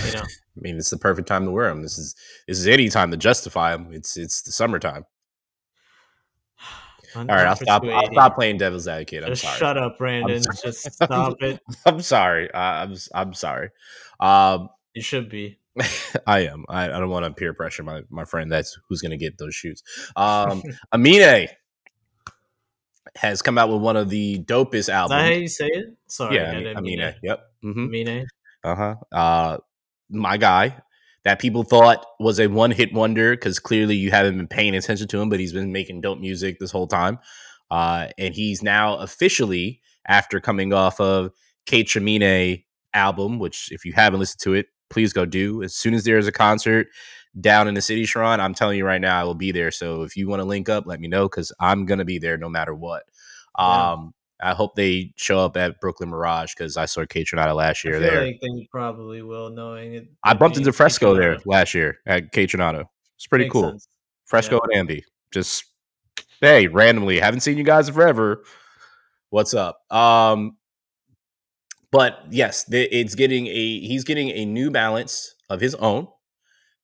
[0.06, 0.21] you know.
[0.21, 1.82] I mean, it's the perfect time to wear them.
[1.82, 2.15] This is
[2.47, 3.89] this is any time to justify them.
[3.91, 5.04] It's it's the summertime.
[7.17, 7.84] All right, I'll stop.
[7.84, 9.23] I'll stop playing devil's advocate.
[9.23, 9.58] I'm Just sorry.
[9.58, 10.41] shut up, Brandon.
[10.41, 10.58] sorry.
[10.63, 11.60] Just stop it.
[11.86, 12.50] I'm sorry.
[12.50, 13.71] Uh, I'm I'm sorry.
[14.21, 15.60] Um, You should be.
[16.26, 16.63] I am.
[16.69, 18.50] I, I don't want to peer pressure my my friend.
[18.50, 19.84] That's who's going to get those shoes.
[20.15, 21.50] Um, Amine
[23.15, 25.41] has come out with one of the dopest Is that how albums.
[25.41, 25.86] you say it?
[26.08, 26.98] Sorry, yeah, I Ami- didn't Amine.
[27.00, 27.39] mean Yep.
[27.62, 28.28] hmm Mine.
[28.63, 28.96] Uh-huh.
[29.12, 29.58] Uh
[30.10, 30.76] my guy
[31.24, 35.20] that people thought was a one-hit wonder because clearly you haven't been paying attention to
[35.20, 37.20] him, but he's been making dope music this whole time.
[37.72, 41.32] Uh and he's now officially after coming off of
[41.65, 45.62] Kaytraminé album, which if you haven't listened to it, please go do.
[45.63, 46.88] As soon as there is a concert
[47.39, 49.71] down in the city, Sharon, I'm telling you right now, I will be there.
[49.71, 52.38] So if you want to link up, let me know because I'm gonna be there
[52.38, 53.04] no matter what.
[53.58, 53.91] Yeah.
[53.91, 58.00] Um I hope they show up at Brooklyn Mirage because I saw Kaytranada last year
[58.00, 58.23] there.
[58.23, 60.10] like they probably will, knowing it.
[60.23, 62.86] I bumped into Fresco there last year at Kaytranada.
[63.15, 63.69] It's pretty Makes cool.
[63.71, 63.88] sense.
[64.26, 65.04] Fresco and Andy.
[65.32, 65.65] Just
[66.39, 68.43] hey, randomly, haven't seen you guys forever.
[69.30, 69.91] What's up?
[69.91, 70.58] Um,
[71.91, 76.08] but yes, the, it's getting a he's getting a new balance of his own.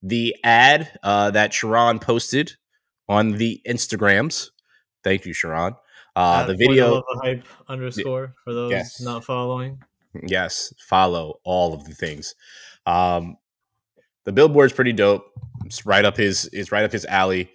[0.04, 2.54] The ad uh, that Sharon posted
[3.08, 4.50] on the Instagrams.
[5.04, 5.76] Thank you, Sharon.
[6.16, 9.02] Uh, the video, of hype underscore for those Yes.
[9.02, 9.82] not following.
[10.28, 12.36] yes, follow all of the things.
[12.86, 13.38] Um,
[14.26, 15.26] the billboard's pretty dope.
[15.66, 17.50] It's right up his it's right up his alley.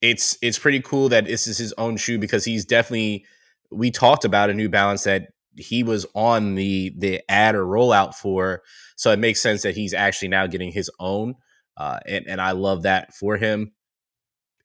[0.00, 3.26] It's it's pretty cool that this is his own shoe because he's definitely
[3.70, 8.14] we talked about a New Balance that he was on the the ad or rollout
[8.14, 8.62] for,
[8.96, 11.34] so it makes sense that he's actually now getting his own,
[11.76, 13.72] uh, and and I love that for him.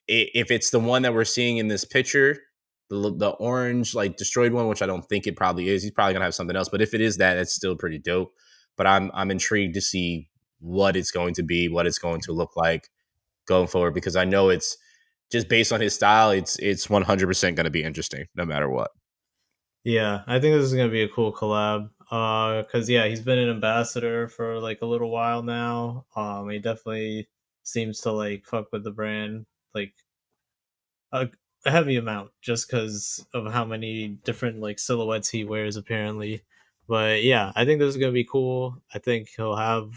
[0.07, 2.37] If it's the one that we're seeing in this picture,
[2.89, 6.13] the the orange like destroyed one, which I don't think it probably is, he's probably
[6.13, 6.69] gonna have something else.
[6.69, 8.33] But if it is that, it's still pretty dope.
[8.77, 12.31] But I'm I'm intrigued to see what it's going to be, what it's going to
[12.31, 12.89] look like
[13.47, 14.77] going forward, because I know it's
[15.31, 18.69] just based on his style, it's it's 100 percent going to be interesting, no matter
[18.69, 18.91] what.
[19.83, 21.89] Yeah, I think this is gonna be a cool collab.
[22.11, 26.05] Uh, cause yeah, he's been an ambassador for like a little while now.
[26.15, 27.27] Um, he definitely
[27.63, 29.93] seems to like fuck with the brand like
[31.11, 31.27] a,
[31.65, 36.43] a heavy amount, just because of how many different like silhouettes he wears apparently.
[36.87, 38.81] But yeah, I think this is gonna be cool.
[38.93, 39.89] I think he'll have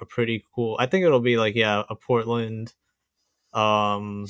[0.00, 0.76] a pretty cool.
[0.78, 2.74] I think it'll be like yeah, a Portland,
[3.54, 4.26] um,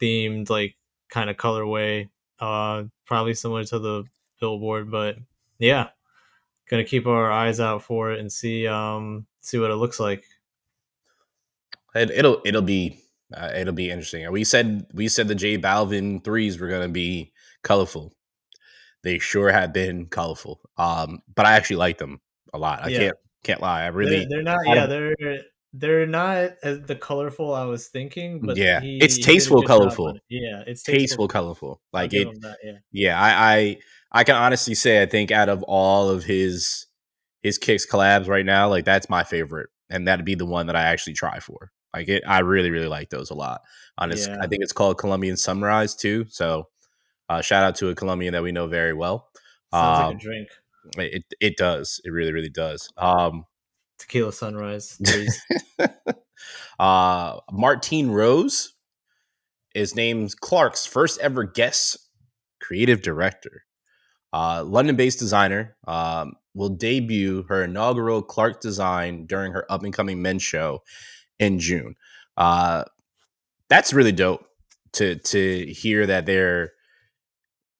[0.00, 0.76] themed like
[1.10, 2.08] kind of colorway
[2.40, 4.04] uh probably similar to the
[4.40, 5.16] billboard but
[5.58, 5.88] yeah
[6.70, 10.24] gonna keep our eyes out for it and see um see what it looks like
[11.94, 13.00] It, it'll it'll be
[13.34, 14.30] uh, it'll be interesting.
[14.32, 18.12] We said we said the J Balvin threes were going to be colorful.
[19.02, 20.60] They sure have been colorful.
[20.76, 22.20] Um, but I actually like them
[22.52, 22.82] a lot.
[22.84, 22.98] I Yeah.
[22.98, 23.82] can't can't lie.
[23.84, 25.16] I really they're, they're not yeah they're
[25.72, 29.32] they're not as the colorful i was thinking but Yeah, he- it's he did a
[29.34, 30.18] tasteful good job on colorful.
[30.28, 31.80] yeah it's tasteful, colorful.
[31.92, 32.26] Like it.
[32.40, 33.78] that, yeah Yeah, I, I
[34.12, 36.86] I can honestly say I think out of all of his
[37.42, 40.76] his kicks collabs right now, like that's my favorite, and that'd be the one that
[40.76, 41.70] I actually try for.
[41.94, 43.62] Like it, I really really like those a lot.
[43.98, 44.38] Honest, Yeah.
[44.40, 46.26] I think it's called Colombian Sunrise too.
[46.28, 46.68] So,
[47.28, 49.28] uh, shout out to a Colombian that we know very well.
[49.72, 50.48] sounds Um, like a drink
[50.96, 52.00] It it does.
[52.04, 52.90] It really really does.
[52.96, 53.44] Um,
[53.98, 54.98] Tequila Sunrise.
[56.78, 58.74] uh, Martine Rose
[59.74, 61.98] is named Clark's first ever guest
[62.60, 63.64] creative director.
[64.32, 69.92] Uh, London based designer um, will debut her inaugural Clark design during her up and
[69.92, 70.82] coming men's show
[71.38, 71.96] in June.
[72.36, 72.84] Uh,
[73.68, 74.46] that's really dope
[74.92, 76.72] to to hear that they're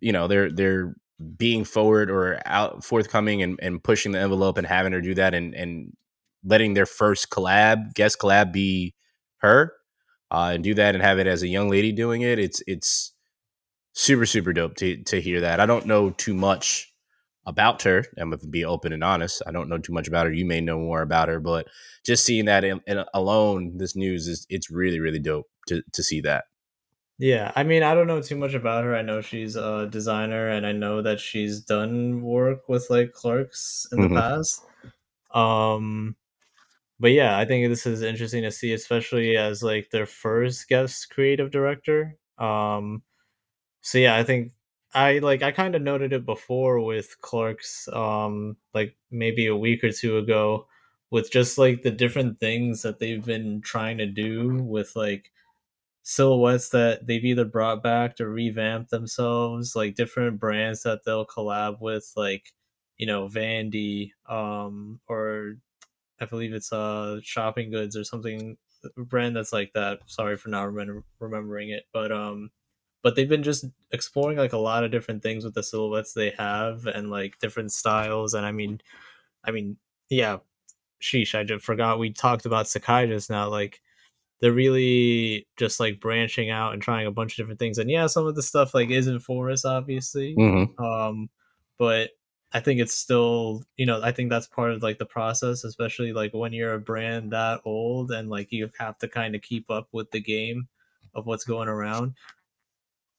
[0.01, 0.95] you know they're they're
[1.37, 5.35] being forward or out forthcoming and, and pushing the envelope and having her do that
[5.35, 5.95] and and
[6.45, 8.95] letting their first collab guest collab be
[9.39, 9.75] her
[10.31, 13.13] uh, and do that and have it as a young lady doing it it's it's
[13.93, 16.93] super super dope to to hear that i don't know too much
[17.47, 20.33] about her i'm gonna be open and honest i don't know too much about her
[20.33, 21.67] you may know more about her but
[22.05, 26.03] just seeing that in, in alone this news is it's really really dope to to
[26.03, 26.45] see that
[27.21, 28.97] yeah, I mean, I don't know too much about her.
[28.97, 33.87] I know she's a designer, and I know that she's done work with like Clarks
[33.93, 34.15] in mm-hmm.
[34.15, 34.65] the past.
[35.35, 36.17] Um,
[36.99, 41.11] but yeah, I think this is interesting to see, especially as like their first guest
[41.11, 42.17] creative director.
[42.39, 43.03] Um,
[43.83, 44.53] so yeah, I think
[44.95, 49.85] I like I kind of noted it before with Clark's, um, like maybe a week
[49.85, 50.67] or two ago,
[51.11, 55.31] with just like the different things that they've been trying to do with like
[56.03, 61.81] silhouettes that they've either brought back to revamp themselves, like different brands that they'll collab
[61.81, 62.53] with, like
[62.99, 65.55] you know Vandy, um, or
[66.21, 68.57] I believe it's uh shopping goods or something
[68.97, 70.01] brand that's like that.
[70.07, 72.51] Sorry for not remember, remembering it, but um,
[73.03, 76.31] but they've been just exploring like a lot of different things with the silhouettes they
[76.39, 78.35] have and like different styles.
[78.35, 78.81] And I mean,
[79.45, 79.77] I mean,
[80.09, 80.39] yeah,
[81.03, 83.49] sheesh, I just forgot we talked about sacai just now.
[83.49, 83.81] Like
[84.41, 87.79] they're really just like branching out and trying a bunch of different things.
[87.79, 90.35] And yeah, some of the stuff like isn't for us, obviously.
[90.37, 90.83] Mm-hmm.
[90.83, 91.31] Um,
[91.79, 92.11] but
[92.53, 96.13] I think it's still, you know, I think that's part of like the process, especially
[96.13, 99.71] like when you're a brand that old and like you have to kind of keep
[99.71, 100.69] up with the game
[101.15, 102.15] of what's going around.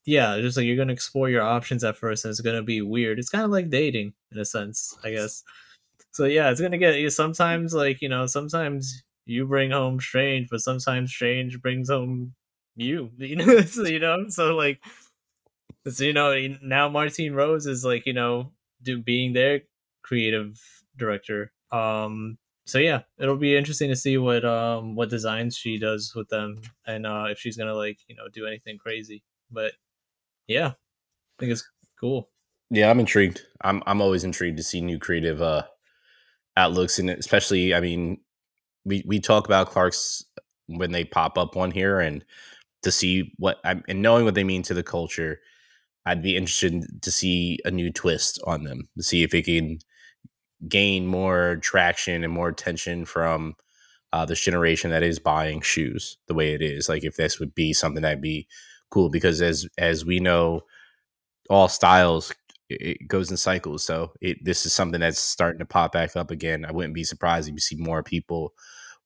[0.05, 3.19] Yeah, just like you're gonna explore your options at first, and it's gonna be weird.
[3.19, 5.43] It's kind of like dating in a sense, I guess.
[6.11, 7.09] So yeah, it's gonna get you.
[7.09, 12.33] Sometimes, like you know, sometimes you bring home strange, but sometimes strange brings home
[12.75, 13.11] you.
[13.19, 14.25] You know, so, you know.
[14.29, 14.81] So like,
[15.87, 18.51] so you know, now Martine Rose is like you know,
[18.83, 19.61] do being their
[20.03, 20.59] creative
[20.97, 21.51] director.
[21.71, 22.37] Um.
[22.65, 26.61] So yeah, it'll be interesting to see what um what designs she does with them,
[26.85, 29.23] and uh if she's gonna like you know do anything crazy.
[29.51, 29.73] But
[30.47, 30.73] yeah, I
[31.39, 31.67] think it's
[31.99, 32.29] cool.
[32.69, 33.41] Yeah, I'm intrigued.
[33.61, 35.63] I'm I'm always intrigued to see new creative uh
[36.57, 38.19] outlooks and especially I mean
[38.85, 40.23] we we talk about Clark's
[40.67, 42.23] when they pop up one here and
[42.83, 45.39] to see what I'm and knowing what they mean to the culture,
[46.05, 49.79] I'd be interested to see a new twist on them to see if it can
[50.67, 53.55] gain more traction and more attention from
[54.13, 56.89] uh, this generation that is buying shoes the way it is.
[56.89, 58.47] Like if this would be something that'd be
[58.91, 60.61] cool because as as we know,
[61.49, 62.33] all styles
[62.79, 63.83] it goes in cycles.
[63.83, 66.65] So it this is something that's starting to pop back up again.
[66.65, 68.53] I wouldn't be surprised if you see more people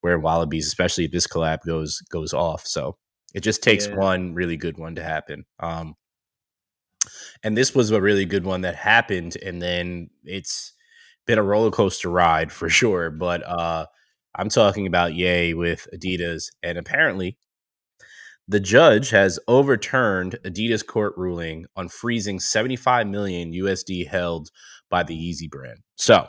[0.03, 2.65] wearing wallabies, especially if this collab goes goes off.
[2.65, 2.97] So
[3.33, 3.95] it just takes yeah.
[3.95, 5.45] one really good one to happen.
[5.59, 5.95] Um,
[7.43, 10.73] and this was a really good one that happened, and then it's
[11.25, 13.09] been a roller coaster ride for sure.
[13.09, 13.87] But uh,
[14.35, 17.37] I'm talking about Yay with Adidas, and apparently
[18.47, 24.51] the judge has overturned Adidas court ruling on freezing 75 million USD held
[24.89, 25.79] by the Yeezy brand.
[25.95, 26.27] So,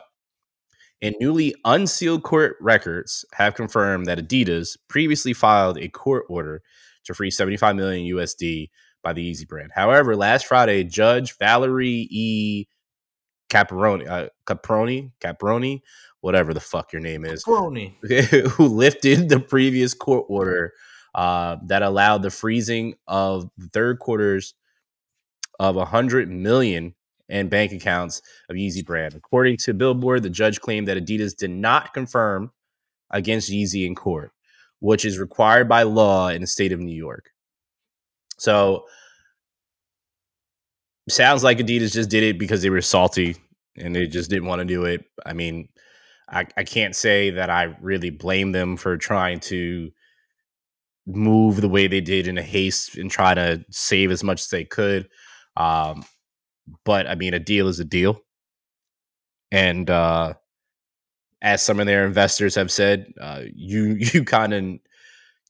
[0.99, 6.63] in newly unsealed court records have confirmed that Adidas previously filed a court order
[7.05, 8.69] to freeze 75 million USD
[9.03, 9.71] by the Yeezy brand.
[9.75, 12.67] However, last Friday, Judge Valerie E.
[13.49, 15.81] Caproni, uh, Caproni, Caproni,
[16.19, 17.93] whatever the fuck your name is, Caproni,
[18.49, 20.73] who lifted the previous court order
[21.17, 24.53] uh, that allowed the freezing of the third quarters
[25.59, 26.93] of 100 million
[27.27, 29.15] in bank accounts of Yeezy brand.
[29.15, 32.51] According to Billboard, the judge claimed that Adidas did not confirm
[33.09, 34.31] against Yeezy in court,
[34.79, 37.31] which is required by law in the state of New York.
[38.37, 38.85] So
[41.09, 43.37] sounds like Adidas just did it because they were salty
[43.75, 45.03] and they just didn't want to do it.
[45.25, 45.67] I mean,
[46.29, 49.91] I, I can't say that I really blame them for trying to
[51.07, 54.49] move the way they did in a haste and try to save as much as
[54.49, 55.07] they could.
[55.55, 56.03] Um,
[56.83, 58.21] but I mean, a deal is a deal.
[59.51, 60.33] And uh,
[61.41, 64.79] as some of their investors have said, uh, you you kind of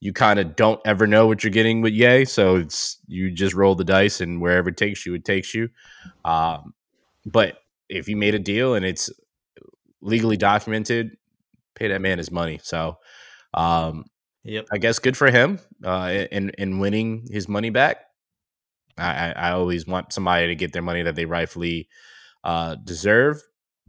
[0.00, 2.24] you kind of don't ever know what you're getting with Yay.
[2.24, 5.68] so it's you just roll the dice and wherever it takes you, it takes you.
[6.24, 6.72] Um,
[7.26, 9.10] but if you made a deal and it's
[10.00, 11.16] legally documented,
[11.74, 12.60] pay that man his money.
[12.62, 12.98] So,
[13.54, 14.04] um,
[14.44, 14.66] Yep.
[14.72, 18.04] I guess good for him uh, in in winning his money back.
[18.96, 21.88] I, I always want somebody to get their money that they rightfully
[22.42, 23.40] uh, deserve,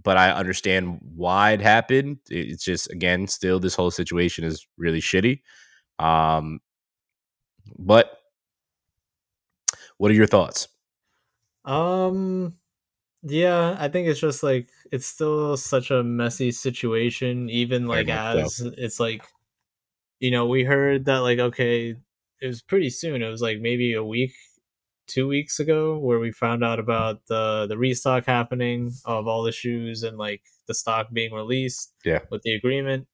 [0.04, 2.20] but I understand why it happened.
[2.30, 5.42] It's just again, still this whole situation is really shitty.
[5.98, 6.60] Um,
[7.78, 8.18] but
[9.98, 10.68] what are your thoughts?
[11.66, 12.56] Um
[13.22, 18.34] yeah, I think it's just like it's still such a messy situation even like much
[18.34, 18.68] so.
[18.68, 19.24] as it's like
[20.19, 21.95] you know, we heard that like okay,
[22.41, 23.21] it was pretty soon.
[23.23, 24.34] It was like maybe a week,
[25.08, 29.51] two weeks ago, where we found out about the the restock happening of all the
[29.51, 32.21] shoes and like the stock being released Yeah.
[32.32, 33.08] with the agreement.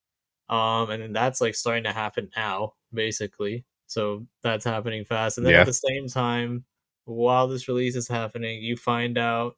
[0.49, 3.65] Um, and then that's like starting to happen now, basically.
[3.87, 5.37] So that's happening fast.
[5.37, 5.61] And then Yeah.
[5.61, 6.65] at the same time,
[7.05, 9.57] while this release is happening, you find out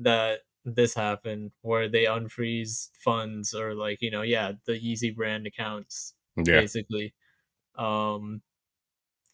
[0.00, 5.46] that this happened where they unfreeze funds or like you know yeah the Yeezy brand
[5.46, 6.14] accounts
[6.46, 6.60] Yeah.
[6.60, 7.14] basically.
[7.76, 8.42] Um,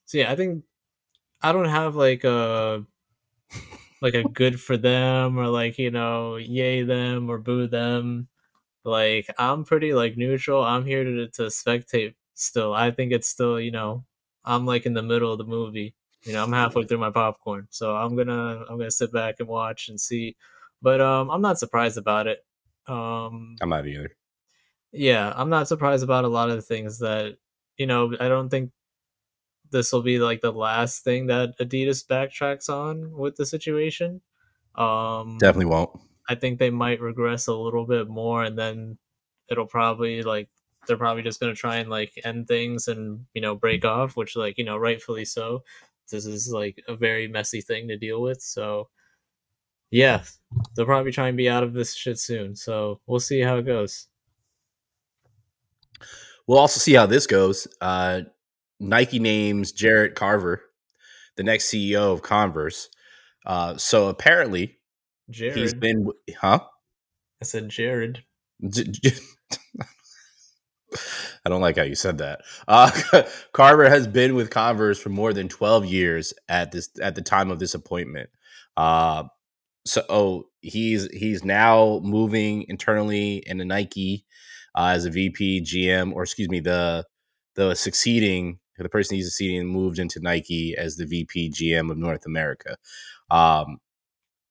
[0.07, 0.65] so yeah, I think
[1.43, 2.85] I don't have like a
[4.03, 8.29] like a good for them or like you know yay them or boo them.
[8.85, 10.63] Like I'm pretty like neutral.
[10.63, 12.15] I'm here to to spectate.
[12.35, 14.05] Still, I think it's still you know
[14.45, 15.95] I'm like in the middle of the movie.
[16.25, 19.49] You know, I'm halfway through my popcorn, so I'm gonna I'm gonna sit back and
[19.49, 20.37] watch and see.
[20.83, 22.45] But um, I'm not surprised about it.
[22.87, 24.17] Um, I'm not either.
[24.95, 27.37] Yeah, I'm not surprised about a lot of the things that
[27.77, 28.15] you know.
[28.19, 28.71] I don't think
[29.71, 34.21] this will be like the last thing that Adidas backtracks on with the situation.
[34.77, 35.91] Um, Definitely won't.
[36.29, 38.99] I think they might regress a little bit more, and then
[39.51, 40.49] it'll probably like
[40.87, 44.37] they're probably just gonna try and like end things and you know break off, which
[44.37, 45.63] like you know rightfully so.
[46.11, 48.89] This is like a very messy thing to deal with, so
[49.91, 50.23] yeah,
[50.77, 52.55] they'll probably try and be out of this shit soon.
[52.55, 54.09] So we'll see how it goes.
[56.47, 57.67] We'll also see how this goes.
[57.81, 58.23] Uh,
[58.81, 60.63] Nike names Jarrett Carver
[61.37, 62.89] the next CEO of Converse.
[63.47, 64.79] Uh, so apparently
[65.31, 66.61] Jared, he's been, huh?
[67.41, 68.25] I said Jared.
[71.47, 72.41] I don't like how you said that.
[72.67, 72.91] Uh,
[73.53, 77.51] Carver has been with Converse for more than 12 years at this at the time
[77.51, 78.31] of this appointment.
[78.77, 79.25] Uh,
[79.85, 84.25] so oh, he's he's now moving internally in the Nike
[84.75, 87.05] uh, as a VP GM, or excuse me, the
[87.55, 92.27] the succeeding the person he's succeeding moved into Nike as the VP GM of North
[92.27, 92.77] America.
[93.31, 93.79] Um,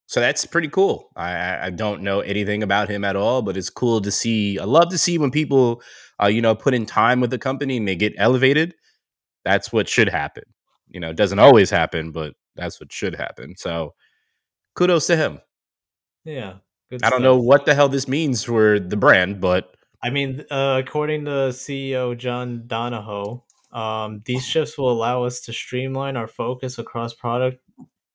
[0.06, 1.10] so that's pretty cool.
[1.16, 4.60] I, I don't know anything about him at all, but it's cool to see.
[4.60, 5.82] I love to see when people,
[6.22, 8.76] uh, you know, put in time with the company and they get elevated.
[9.44, 10.44] That's what should happen.
[10.90, 13.56] You know, it doesn't always happen, but that's what should happen.
[13.58, 13.94] So
[14.76, 15.40] kudos to him.
[16.24, 16.58] Yeah,
[16.90, 17.22] good I don't stuff.
[17.22, 21.52] know what the hell this means for the brand, but I mean, uh, according to
[21.54, 27.64] CEO John Donahoe, um, these shifts will allow us to streamline our focus across product,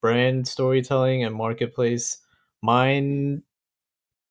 [0.00, 2.18] brand storytelling, and marketplace.
[2.62, 3.42] Mine,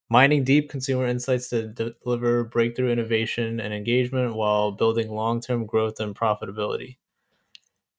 [0.09, 5.99] mining deep consumer insights to de- deliver breakthrough innovation and engagement while building long-term growth
[5.99, 6.97] and profitability.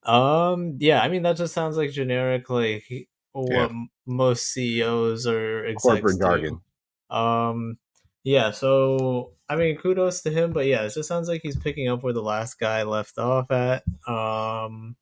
[0.03, 2.85] Um, yeah, I mean that just sounds like generic, like
[3.33, 3.65] what Yeah.
[3.69, 6.25] m- most CEOs or execs corporate do.
[6.25, 6.61] jargon.
[7.09, 7.77] Um,
[8.23, 11.87] yeah, so I mean, kudos to him, but yeah, it just sounds like he's picking
[11.87, 13.83] up where the last guy left off at.
[14.07, 14.95] Um,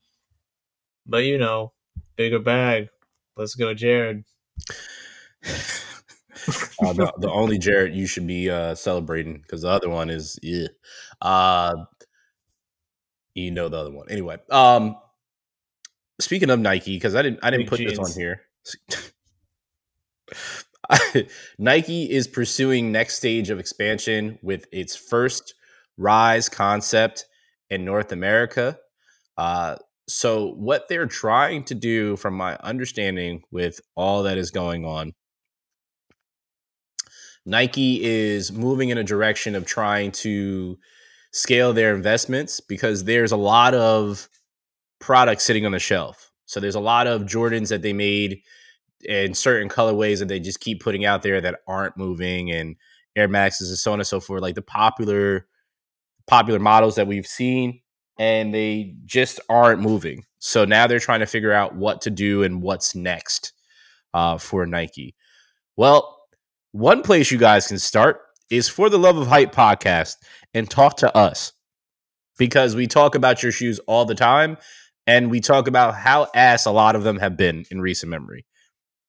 [1.06, 1.74] but you know,
[2.16, 2.90] bigger bag.
[3.36, 4.24] Let's go, Jared.
[5.46, 10.40] uh, the, the only Jared you should be uh, celebrating because the other one is
[10.42, 10.68] yeah.
[11.22, 11.86] Uh,
[13.34, 14.38] you know the other one anyway.
[14.50, 14.96] Um,
[16.20, 18.42] speaking of Nike, because I didn't I didn't Big put this on here.
[21.58, 25.54] Nike is pursuing next stage of expansion with its first
[25.98, 27.26] Rise concept
[27.70, 28.78] in North America.
[29.38, 29.76] Uh,
[30.08, 35.14] so what they're trying to do, from my understanding, with all that is going on,
[37.46, 40.78] Nike is moving in a direction of trying to
[41.32, 44.28] scale their investments because there's a lot of
[45.00, 46.32] products sitting on the shelf.
[46.46, 48.42] So there's a lot of Jordans that they made
[49.06, 52.76] in certain colorways that they just keep putting out there that aren't moving and
[53.16, 55.48] Air Maxes and so on and so forth, like the popular
[56.28, 57.80] popular models that we've seen
[58.20, 60.24] and they just aren't moving.
[60.40, 63.54] So now they're trying to figure out what to do and what's next
[64.14, 65.16] uh, for Nike.
[65.78, 66.18] Well,
[66.72, 70.16] one place you guys can start is for the Love of Hype podcast
[70.54, 71.54] and talk to us
[72.38, 74.58] because we talk about your shoes all the time
[75.06, 78.46] and we talk about how ass a lot of them have been in recent memory.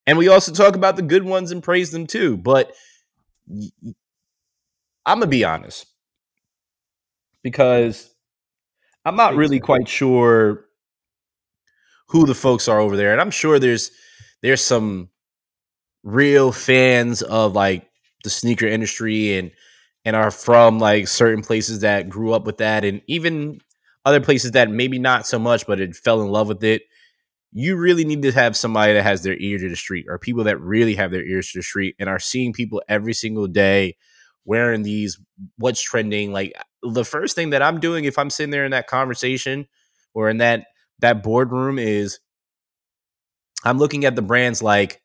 [0.08, 2.38] And we also talk about the good ones and praise them too.
[2.38, 2.72] But
[5.06, 5.86] I'm gonna be honest
[7.42, 8.14] because
[9.04, 10.66] I'm not really quite sure
[12.08, 13.90] who the folks are over there, and I'm sure there's
[14.42, 15.10] there's some
[16.04, 17.88] real fans of like
[18.24, 19.50] the sneaker industry and
[20.04, 23.60] and are from like certain places that grew up with that, and even
[24.04, 26.82] other places that maybe not so much, but it fell in love with it.
[27.52, 30.44] You really need to have somebody that has their ear to the street, or people
[30.44, 33.96] that really have their ears to the street and are seeing people every single day
[34.44, 35.18] wearing these
[35.56, 36.32] what's trending.
[36.32, 39.66] Like uh, the first thing that i'm doing if i'm sitting there in that conversation
[40.14, 40.66] or in that
[41.00, 42.20] that boardroom is
[43.64, 45.02] i'm looking at the brands like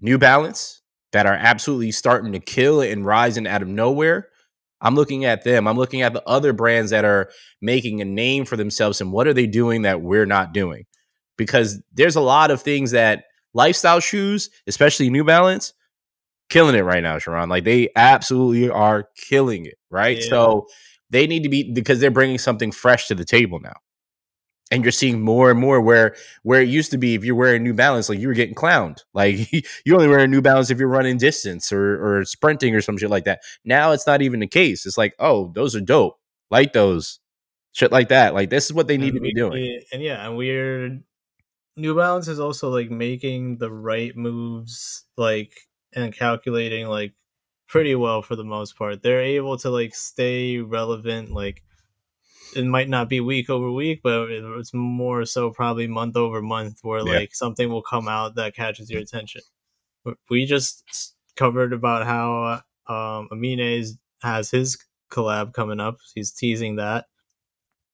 [0.00, 4.28] new balance that are absolutely starting to kill and rising out of nowhere.
[4.80, 5.66] I'm looking at them.
[5.66, 7.30] I'm looking at the other brands that are
[7.62, 10.84] making a name for themselves and what are they doing that we're not doing
[11.36, 13.24] because there's a lot of things that
[13.54, 15.72] lifestyle shoes especially new balance
[16.48, 17.48] killing it right now, Sharon.
[17.48, 20.18] Like they absolutely are killing it, right?
[20.18, 20.28] Yeah.
[20.28, 20.66] So
[21.10, 23.74] they need to be because they're bringing something fresh to the table now.
[24.72, 27.62] And you're seeing more and more where where it used to be if you're wearing
[27.62, 28.98] New Balance, like you were getting clowned.
[29.14, 32.80] Like you only wear a New Balance if you're running distance or or sprinting or
[32.80, 33.42] some shit like that.
[33.64, 34.84] Now it's not even the case.
[34.84, 36.18] It's like, oh, those are dope.
[36.50, 37.20] Like those.
[37.72, 38.34] Shit like that.
[38.34, 39.80] Like this is what they need and to be doing.
[39.92, 40.98] And yeah, and we're
[41.76, 45.52] New Balance is also like making the right moves like
[45.94, 47.12] and calculating like
[47.68, 49.02] pretty well for the most part.
[49.02, 51.32] They're able to like stay relevant.
[51.32, 51.62] Like
[52.54, 56.78] it might not be week over week, but it's more so probably month over month,
[56.82, 57.18] where yeah.
[57.18, 59.42] like something will come out that catches your attention.
[60.30, 63.84] We just covered about how um, Amine
[64.22, 64.78] has his
[65.10, 65.98] collab coming up.
[66.14, 67.06] He's teasing that.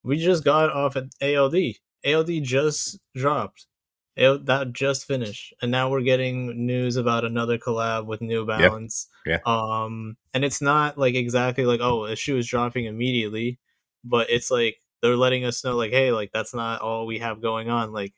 [0.04, 1.56] We just got off at ALD.
[2.04, 3.66] ALD just dropped.
[4.14, 9.08] It, that just finished, and now we're getting news about another collab with New Balance.
[9.24, 9.38] Yeah.
[9.46, 9.52] yeah.
[9.84, 13.58] Um, and it's not like exactly like oh, a shoe is dropping immediately,
[14.04, 17.40] but it's like they're letting us know like hey, like that's not all we have
[17.40, 17.92] going on.
[17.92, 18.12] Like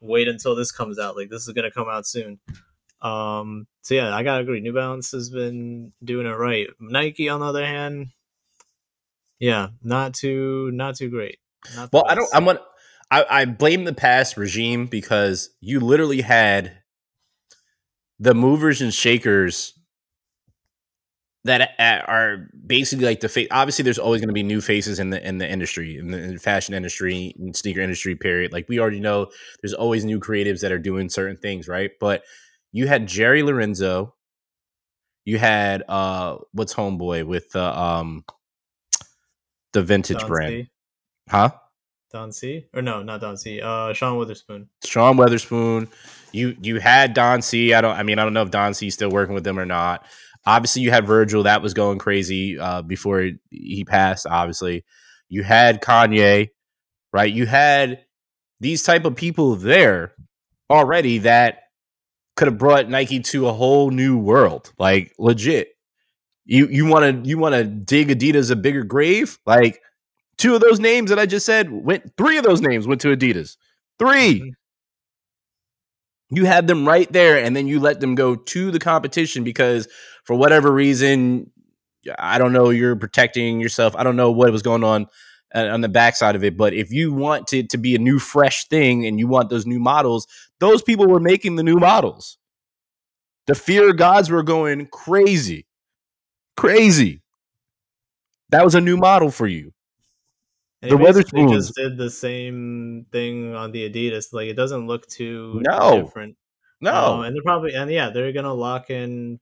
[0.00, 1.16] wait until this comes out.
[1.16, 2.38] Like this is gonna come out soon.
[3.00, 4.60] Um, so yeah, I gotta agree.
[4.60, 6.68] New Balance has been doing it right.
[6.80, 8.08] Nike, on the other hand,
[9.38, 11.38] yeah, not too not too great.
[11.74, 12.12] Not well, best.
[12.12, 12.30] I don't.
[12.34, 12.60] I'm gonna.
[13.12, 16.78] I, I blame the past regime because you literally had
[18.18, 19.74] the movers and shakers
[21.44, 23.48] that are basically like the face.
[23.50, 26.18] Obviously, there's always going to be new faces in the in the industry, in the,
[26.18, 28.14] in the fashion industry, and sneaker industry.
[28.14, 28.50] Period.
[28.50, 29.26] Like we already know,
[29.60, 31.90] there's always new creatives that are doing certain things, right?
[32.00, 32.22] But
[32.72, 34.14] you had Jerry Lorenzo,
[35.26, 38.24] you had uh, what's homeboy with the um,
[39.74, 40.68] the vintage brand,
[41.28, 41.50] huh?
[42.12, 43.60] Don C or no, not Don C.
[43.62, 44.68] Uh, Sean Wotherspoon.
[44.84, 45.88] Sean Wotherspoon.
[46.32, 47.72] You you had Don C.
[47.72, 47.96] I don't.
[47.96, 48.88] I mean, I don't know if Don C.
[48.88, 50.04] Is still working with them or not.
[50.44, 51.44] Obviously, you had Virgil.
[51.44, 54.26] That was going crazy uh, before he passed.
[54.26, 54.84] Obviously,
[55.28, 56.50] you had Kanye.
[57.12, 57.32] Right.
[57.32, 58.04] You had
[58.60, 60.14] these type of people there
[60.70, 61.60] already that
[62.36, 64.72] could have brought Nike to a whole new world.
[64.78, 65.68] Like legit.
[66.44, 69.38] You you want to you want to dig Adidas a bigger grave?
[69.46, 69.80] Like
[70.38, 72.16] Two of those names that I just said went.
[72.16, 73.56] Three of those names went to Adidas.
[73.98, 74.48] 3 mm-hmm.
[76.34, 79.86] You had them right there, and then you let them go to the competition because,
[80.24, 81.50] for whatever reason,
[82.18, 83.94] I don't know, you're protecting yourself.
[83.96, 85.08] I don't know what was going on
[85.54, 86.56] uh, on the backside of it.
[86.56, 89.66] But if you want it to be a new, fresh thing, and you want those
[89.66, 90.26] new models,
[90.58, 92.38] those people were making the new models.
[93.46, 95.66] The fear gods were going crazy,
[96.56, 97.22] crazy.
[98.50, 99.72] That was a new model for you.
[100.82, 104.32] And the Wotherspoons just did the same thing on the Adidas.
[104.32, 106.02] Like it doesn't look too no.
[106.02, 106.36] different.
[106.80, 109.38] No, um, and they're probably and yeah, they're gonna lock in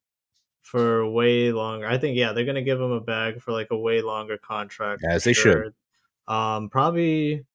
[0.61, 1.87] for way longer.
[1.87, 5.03] I think yeah, they're gonna give him a bag for like a way longer contract.
[5.09, 5.65] As they sure.
[5.65, 6.33] should.
[6.33, 7.47] Um, probably,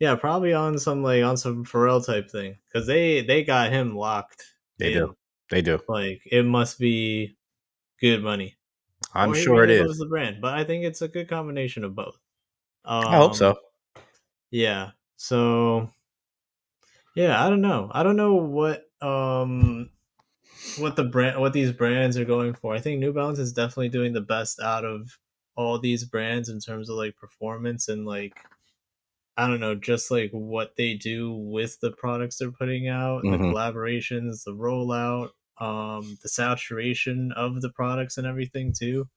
[0.00, 3.94] yeah, probably on some like on some Pharrell type thing because they they got him
[3.94, 4.44] locked.
[4.78, 4.98] They in.
[4.98, 5.16] do.
[5.50, 5.78] They do.
[5.88, 7.36] Like it must be
[8.00, 8.56] good money.
[9.14, 12.18] I'm sure it is the brand, but I think it's a good combination of both.
[12.84, 13.56] Um, I hope so.
[14.50, 14.90] Yeah.
[15.16, 15.90] So
[17.14, 17.90] yeah, I don't know.
[17.92, 19.90] I don't know what um
[20.78, 22.74] what the brand what these brands are going for.
[22.74, 25.18] I think New Balance is definitely doing the best out of
[25.56, 28.38] all these brands in terms of like performance and like
[29.36, 33.40] I don't know, just like what they do with the products they're putting out, mm-hmm.
[33.40, 35.28] the collaborations, the rollout,
[35.60, 39.08] um, the saturation of the products and everything too.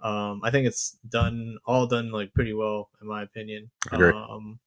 [0.00, 3.70] Um, I think it's done all done like pretty well in my opinion.
[3.90, 4.12] Agree.
[4.12, 4.58] Um,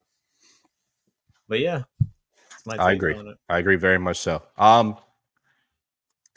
[1.48, 1.84] but yeah,
[2.68, 3.16] I agree.
[3.48, 4.42] I agree very much so.
[4.58, 4.98] Um,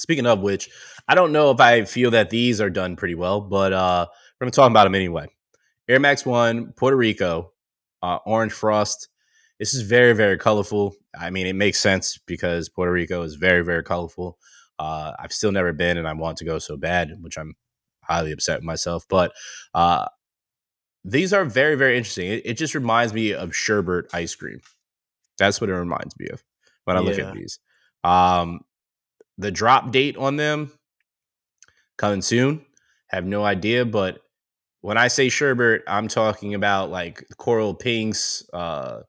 [0.02, 0.68] Speaking of which,
[1.06, 4.06] I don't know if I feel that these are done pretty well, but uh,
[4.40, 5.28] we're to talk about them anyway.
[5.88, 7.52] Air Max 1, Puerto Rico,
[8.02, 9.08] uh, Orange Frost.
[9.60, 10.96] This is very, very colorful.
[11.16, 14.38] I mean, it makes sense because Puerto Rico is very, very colorful.
[14.76, 17.54] Uh, I've still never been and I want to go so bad, which I'm
[18.02, 19.04] highly upset with myself.
[19.08, 19.32] But
[19.74, 20.06] uh,
[21.04, 22.30] these are very, very interesting.
[22.30, 24.60] It, it, just reminds me of sherbet ice cream.
[25.38, 26.42] That's what it reminds me of
[26.84, 27.08] when I yeah.
[27.08, 27.58] look at these.
[28.04, 28.60] Um,
[29.38, 30.72] the drop date on them
[31.98, 32.64] coming soon.
[33.08, 34.20] Have no idea, but
[34.80, 39.02] when I say sherbet, I'm talking about like coral pinks, uh,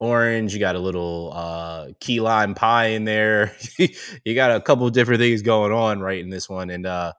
[0.00, 0.54] orange.
[0.54, 3.54] You got a little uh, key lime pie in there.
[3.78, 7.12] you got a couple different things going on right in this one, and uh,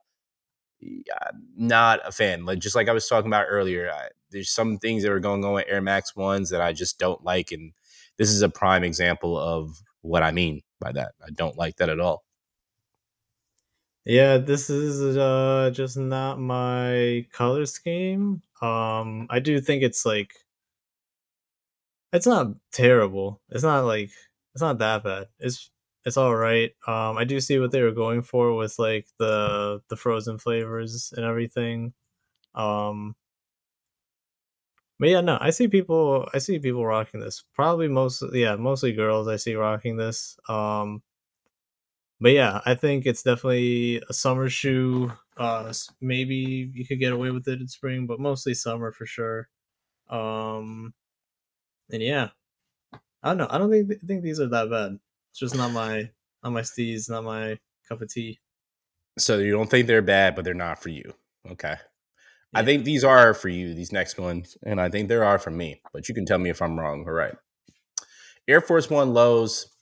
[1.56, 2.46] not a fan.
[2.46, 5.44] Like just like I was talking about earlier, I, there's some things that are going
[5.46, 7.74] on with Air Max ones that I just don't like, and
[8.18, 11.14] this is a prime example of what I mean by that.
[11.26, 12.24] I don't like that at all.
[14.06, 18.42] Yeah, this is uh just not my color scheme.
[18.62, 20.34] Um I do think it's like
[22.12, 23.42] it's not terrible.
[23.50, 24.12] It's not like
[24.54, 25.28] it's not that bad.
[25.40, 25.70] It's
[26.06, 26.72] it's all right.
[26.88, 31.14] Um I do see what they were going for with like the the frozen flavors
[31.16, 31.94] and everything.
[32.56, 33.16] Um
[35.00, 37.44] but yeah, no, I see people I see people rocking this.
[37.54, 40.38] Probably most yeah, mostly girls I see rocking this.
[40.48, 41.02] Um
[42.20, 45.12] but yeah, I think it's definitely a summer shoe.
[45.38, 49.50] Uh, maybe you could get away with it in spring, but mostly summer for sure.
[50.10, 50.94] Um,
[51.92, 52.30] and yeah,
[53.24, 53.48] I don't know.
[53.50, 55.00] I don't think think these are that bad.
[55.34, 56.12] It's just not my
[56.44, 57.58] not my steez, not my
[57.90, 58.40] cup of tea.
[59.18, 61.12] So you don't think they're bad, but they're not for you.
[61.50, 61.76] Okay.
[61.76, 62.60] Yeah.
[62.60, 65.50] I think these are for you, these next ones, and I think there are for
[65.50, 65.82] me.
[65.92, 67.04] But you can tell me if I'm wrong.
[67.08, 67.34] All right.
[68.48, 69.74] Air Force One lows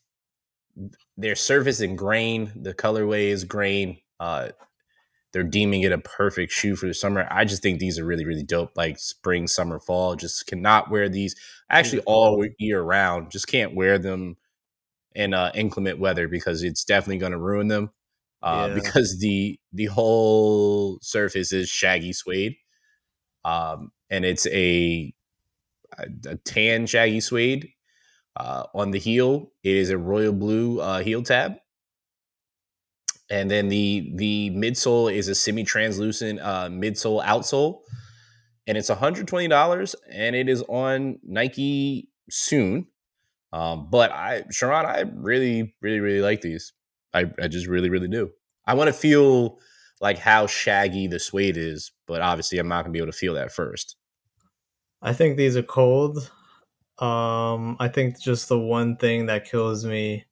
[1.17, 3.97] their surface and grain, the colorway is grain.
[4.21, 4.49] Uh,
[5.33, 7.27] they're deeming it a perfect shoe for the summer.
[7.29, 8.71] I just think these are really, really dope.
[8.77, 10.15] Like spring, summer, fall.
[10.15, 11.35] Just cannot wear these
[11.69, 13.31] actually all year round.
[13.31, 14.37] Just can't wear them
[15.15, 17.91] in uh, inclement weather because it's definitely going to ruin them.
[18.41, 18.75] Uh, yeah.
[18.75, 22.55] Because the the whole surface is shaggy suede,
[23.45, 25.13] um, and it's a
[26.25, 27.69] a tan shaggy suede
[28.35, 31.55] uh, on the heel, it is a royal blue uh, heel tab.
[33.29, 37.81] And then the the midsole is a semi-translucent uh, midsole outsole,
[38.67, 42.87] and it's $120 and it is on Nike soon.
[43.53, 46.73] Um, but I, Sharon, I really, really, really like these.
[47.13, 48.31] I, I just really, really do.
[48.65, 49.59] I want to feel
[49.99, 53.33] like how shaggy the suede is, but obviously I'm not gonna be able to feel
[53.33, 53.97] that first.
[55.01, 56.31] I think these are cold.
[56.99, 60.25] Um, I think just the one thing that kills me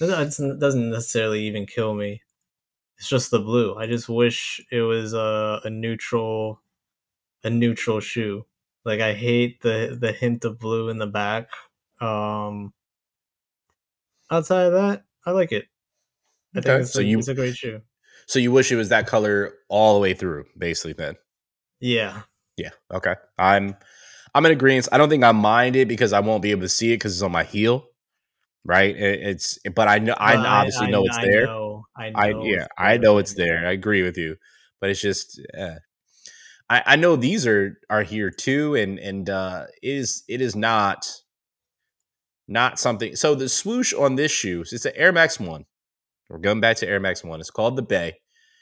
[0.00, 2.22] it doesn't necessarily even kill me.
[2.98, 3.76] It's just the blue.
[3.76, 6.60] I just wish it was a, a neutral,
[7.44, 8.44] a neutral shoe.
[8.84, 11.48] Like I hate the the hint of blue in the back.
[12.00, 12.72] Um,
[14.30, 15.66] outside of that, I like it.
[16.54, 16.68] I okay.
[16.68, 17.80] think it's, so a, you, it's a great shoe.
[18.26, 20.92] So you wish it was that color all the way through, basically.
[20.92, 21.16] Then.
[21.80, 22.22] Yeah.
[22.56, 22.70] Yeah.
[22.92, 23.14] Okay.
[23.38, 23.76] I'm
[24.34, 24.88] I'm in agreement.
[24.92, 27.14] I don't think I mind it because I won't be able to see it because
[27.14, 27.86] it's on my heel,
[28.64, 28.94] right?
[28.94, 31.46] It, it's, but I know, I obviously I, know it's I there.
[31.46, 33.66] Know, I, know yeah, I know it's there.
[33.66, 34.36] I agree with you,
[34.80, 35.76] but it's just, uh,
[36.70, 41.10] I, I know these are are here too, and and uh, is it is not
[42.48, 43.14] not something.
[43.14, 45.66] So the swoosh on this shoe, it's an Air Max one.
[46.28, 47.40] We're going back to Air Max one.
[47.40, 48.14] It's called the Bay.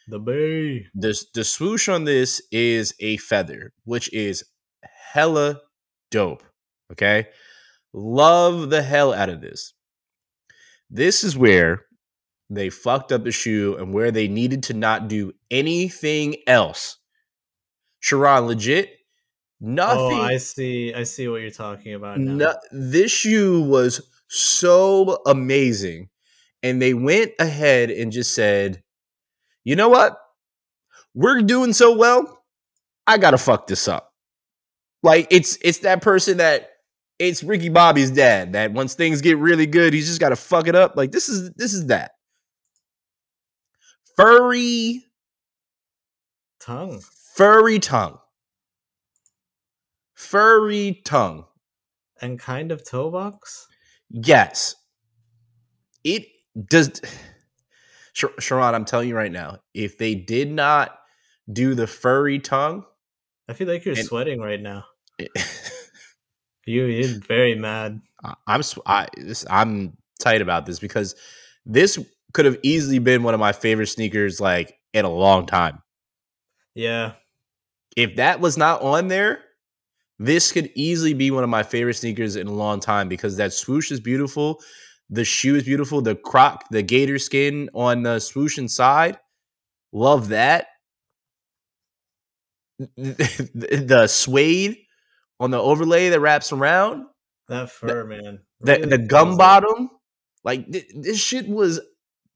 [0.09, 0.87] The Bay.
[0.95, 4.45] The the swoosh on this is a feather, which is
[5.13, 5.61] hella
[6.11, 6.43] dope.
[6.93, 7.29] Okay.
[7.93, 9.73] Love the hell out of this.
[10.91, 11.87] This is where
[12.51, 16.99] they fucked up the shoe and where they needed to not do anything else.
[18.01, 18.91] Sharon, legit,
[19.63, 20.19] Oh, nothing.
[20.19, 20.93] Oh, I see.
[20.95, 22.19] I see what you're talking about.
[22.19, 26.09] No, this shoe was so amazing.
[26.63, 28.83] And they went ahead and just said,
[29.65, 30.17] you know what?
[31.15, 32.43] We're doing so well.
[33.07, 34.13] I got to fuck this up.
[35.03, 36.71] Like it's it's that person that
[37.19, 40.67] it's Ricky Bobby's dad that once things get really good, he's just got to fuck
[40.67, 40.97] it up.
[40.97, 42.13] Like this is this is that
[44.17, 45.05] furry
[46.61, 47.01] tongue,
[47.35, 48.19] furry tongue,
[50.17, 51.45] furry tongue,
[52.21, 53.69] and kind of toe box.
[54.11, 54.75] Yes,
[56.03, 56.27] it
[56.69, 57.01] does.
[58.13, 60.99] Sharon, I'm telling you right now, if they did not
[61.53, 62.85] do the furry tongue,
[63.49, 64.85] I feel like you're and, sweating right now.
[65.19, 65.27] Eh,
[66.67, 68.01] you you're very mad.
[68.47, 69.07] I'm I,
[69.49, 71.15] I'm tight about this because
[71.65, 71.99] this
[72.33, 75.83] could have easily been one of my favorite sneakers like in a long time.
[76.75, 77.13] Yeah.
[77.97, 79.41] If that was not on there,
[80.19, 83.53] this could easily be one of my favorite sneakers in a long time because that
[83.53, 84.61] swoosh is beautiful.
[85.11, 86.01] The shoe is beautiful.
[86.01, 89.19] The croc, the gator skin on the swoosh inside.
[89.93, 90.69] Love that.
[92.97, 94.79] the suede
[95.41, 97.07] on the overlay that wraps around.
[97.49, 98.41] That fur, man.
[98.61, 99.91] The, Really the gum bottom.
[100.45, 101.81] Like th- this shit was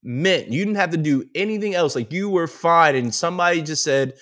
[0.02, 0.48] mint.
[0.52, 1.94] You didn't have to do anything else.
[1.94, 2.94] Like you were fine.
[2.94, 4.14] And somebody just said,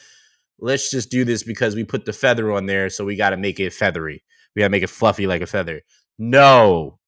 [0.58, 2.90] let's just do this because we put the feather on there.
[2.90, 4.22] So we got to make it feathery.
[4.54, 5.82] We got to make it fluffy like a feather.
[6.18, 6.98] No.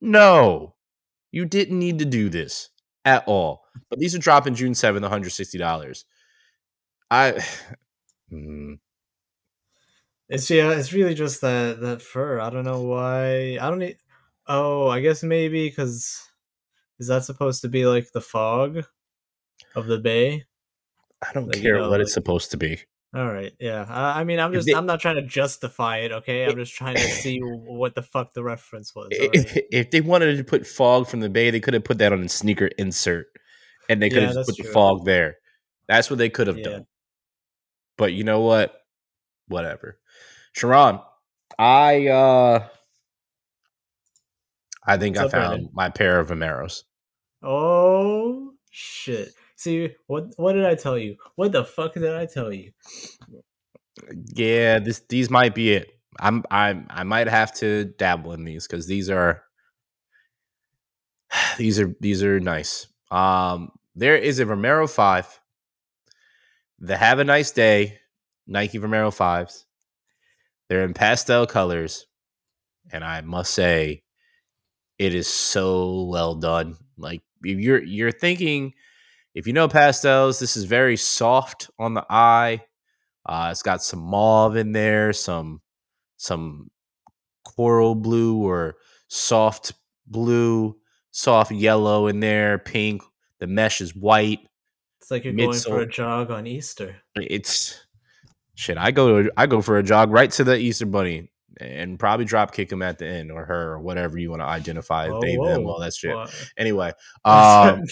[0.00, 0.74] No.
[1.32, 2.70] You didn't need to do this
[3.04, 3.64] at all.
[3.90, 6.04] But these are dropping June 7th, $160.
[7.10, 7.42] I.
[8.32, 8.80] Mm,
[10.28, 12.40] It's yeah, it's really just that that fur.
[12.40, 13.58] I don't know why.
[13.60, 13.98] I don't need.
[14.48, 16.20] Oh, I guess maybe because
[16.98, 18.84] is that supposed to be like the fog
[19.76, 20.44] of the bay?
[21.22, 22.78] I don't Like, you care know, what it's supposed to be.
[23.14, 23.86] All right, yeah.
[23.88, 26.12] I, I mean, I'm just they- I'm not trying to justify it.
[26.12, 29.08] Okay, I'm just trying to see what the fuck the reference was.
[29.18, 31.98] all if, if they wanted to put fog from the bay, they could have put
[31.98, 33.26] that on a sneaker insert,
[33.88, 35.36] and they could Yeah, have put the fog there.
[35.88, 36.64] That's what they could have Yeah.
[36.64, 36.86] done.
[37.96, 38.74] But you know what?
[39.48, 39.98] Whatever.
[40.52, 41.00] Sharon,
[41.58, 42.68] I uh
[44.86, 45.70] I think What's I found Brandon?
[45.72, 46.82] my pair of Vomeros.
[47.42, 49.28] Oh shit!
[49.56, 50.32] See what?
[50.36, 51.16] What did I tell you?
[51.36, 52.72] What the fuck did I tell you?
[54.34, 55.90] Yeah, this these might be it.
[56.20, 59.42] I'm I'm I might have to dabble in these because these are
[61.58, 62.86] these are these are nice.
[63.10, 65.40] Um, there is a Vomero five.
[66.78, 67.98] The Have a Nice Day
[68.46, 69.64] Nike Vomero fives.
[70.68, 72.06] They're in pastel colors,
[72.90, 74.02] and I must say,
[74.98, 76.76] it is so well done.
[76.96, 78.72] Like you're you're thinking,
[79.36, 82.64] if you know pastels, this is very soft on the eye.
[83.26, 85.60] Uh, it's got some mauve in there, some
[86.16, 86.70] some
[87.44, 88.76] coral blue or
[89.08, 89.74] soft
[90.06, 90.74] blue,
[91.10, 93.02] soft yellow in there, pink.
[93.38, 94.40] The mesh is white.
[95.02, 96.96] It's like you're going for a jog on Easter.
[97.14, 97.78] It's
[98.54, 98.78] shit.
[98.78, 102.24] I go to I go for a jog right to the Easter Bunny and probably
[102.24, 105.20] drop kick him at the end or her or whatever you want to identify Whoa,
[105.20, 105.72] they them whoa.
[105.72, 106.14] all that shit.
[106.14, 106.26] Wha-
[106.56, 106.92] Anyway,
[107.24, 107.82] um,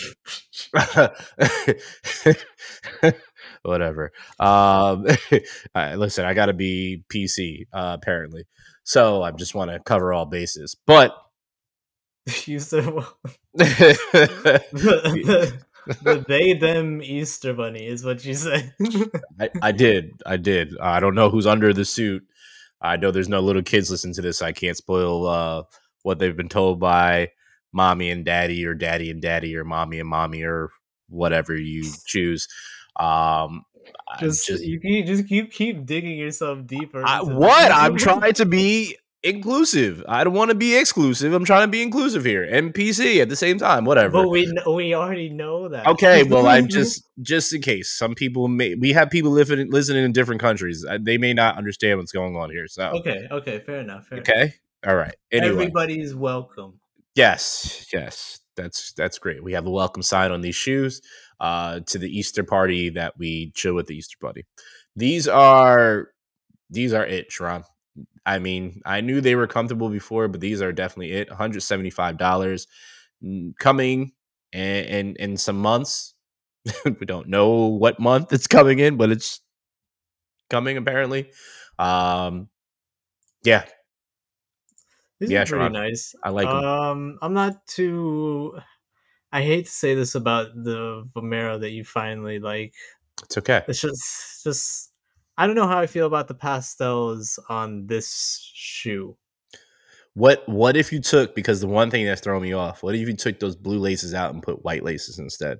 [3.62, 4.12] whatever.
[4.38, 5.06] Um,
[5.74, 8.44] I- listen, I got to be PC uh, apparently,
[8.84, 10.76] so I just want to cover all bases.
[10.86, 11.16] But
[12.46, 13.18] you said well,
[13.54, 15.52] the,
[16.02, 18.72] the they them Easter bunny is what you said.
[19.60, 20.76] I did, I did.
[20.80, 22.24] I don't know who's under the suit.
[22.85, 24.39] I know there's no little kids listening to this.
[24.39, 25.62] So I can't spoil uh,
[26.03, 27.30] what they've been told by
[27.72, 30.70] mommy and daddy, or daddy and daddy, or mommy and mommy, or
[31.09, 32.47] whatever you choose.
[32.97, 33.64] Um,
[34.20, 37.03] just, just you keep just keep keep digging yourself deeper.
[37.05, 37.72] I, what?
[37.72, 40.04] I'm trying to be inclusive.
[40.06, 41.32] I don't want to be exclusive.
[41.32, 42.44] I'm trying to be inclusive here.
[42.44, 43.84] and PC at the same time.
[43.84, 44.12] Whatever.
[44.22, 45.86] But we we already know that.
[45.86, 50.04] Okay, well, I'm just just in case some people may we have people living listening
[50.04, 50.84] in different countries.
[51.00, 52.68] They may not understand what's going on here.
[52.68, 53.26] So okay.
[53.30, 54.06] Okay, fair enough.
[54.06, 54.28] Fair enough.
[54.28, 54.54] okay,
[54.86, 55.14] all right.
[55.32, 56.78] Anyway, Everybody's welcome.
[57.14, 59.42] yes, yes, that's that's great.
[59.42, 61.00] We have a welcome sign on these shoes
[61.40, 64.44] uh, to the Easter party that we chill with the Easter Bunny.
[64.96, 66.10] These are
[66.70, 67.64] these are it, Sharon.
[68.26, 71.28] I mean, I knew they were comfortable before, but these are definitely it.
[71.28, 72.66] One hundred seventy five dollars
[73.59, 74.12] coming
[74.53, 76.14] in, in some months.
[76.84, 79.40] we don't know what month it's coming in, but it's
[80.51, 81.30] coming apparently.
[81.78, 82.49] Um,
[83.42, 83.64] yeah,
[85.20, 85.72] These Yeah, are pretty Sharon.
[85.72, 86.14] nice.
[86.24, 86.49] I like.
[86.49, 88.59] Um, I'm not too.
[89.32, 92.74] I hate to say this about the Vomero that you finally like.
[93.22, 93.62] it's okay.
[93.68, 94.92] It's just, just.
[95.37, 99.16] I don't know how I feel about the pastels on this shoe.
[100.14, 102.85] What what if you took because the one thing that's throwing me off?
[102.85, 105.59] What if you took those blue laces out and put white laces instead?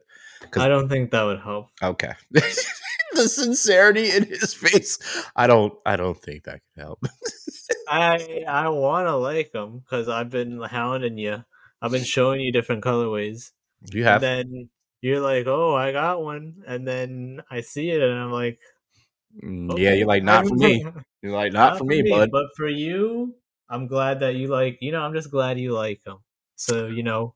[0.57, 1.71] I don't think that would help.
[1.83, 2.13] Okay.
[2.31, 4.99] the sincerity in his face.
[5.35, 7.05] I don't I don't think that could help.
[7.89, 11.45] I I want to like them because I've been hounding you.
[11.83, 13.51] I've been showing you different colorways.
[13.93, 14.69] You have And then
[15.01, 18.59] you're like, "Oh, I got one," and then I see it, and I'm like,
[19.43, 20.85] yeah, you're like not for me.
[21.23, 22.31] You're like not, for me, bud.
[22.31, 23.35] But for you,
[23.69, 24.79] I'm glad that you like.
[24.81, 26.19] You know, I'm just glad you like them.
[26.57, 27.35] So you know,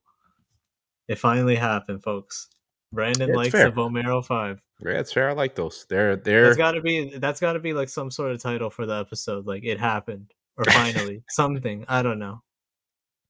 [1.09, 2.49] it finally happened, folks.
[2.93, 3.71] Brandon Yeah, likes fair.
[3.71, 4.61] the Vomero Five.
[4.81, 5.31] Yeah, that's fair.
[5.31, 5.87] I like those.
[5.89, 8.71] They're they're That's got to be that's got to be like some sort of title
[8.71, 9.47] for the episode.
[9.47, 11.85] Like it happened or finally something.
[11.89, 12.43] I don't know.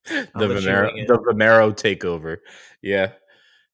[0.04, 2.38] the I'll let you Vomero the Vomero takeover.
[2.82, 3.12] Yeah.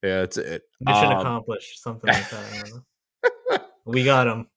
[0.02, 0.62] Yeah, it's it.
[0.82, 2.44] Mission Um, accomplished, something like that.
[2.52, 3.58] I don't know.
[3.86, 4.48] we got him.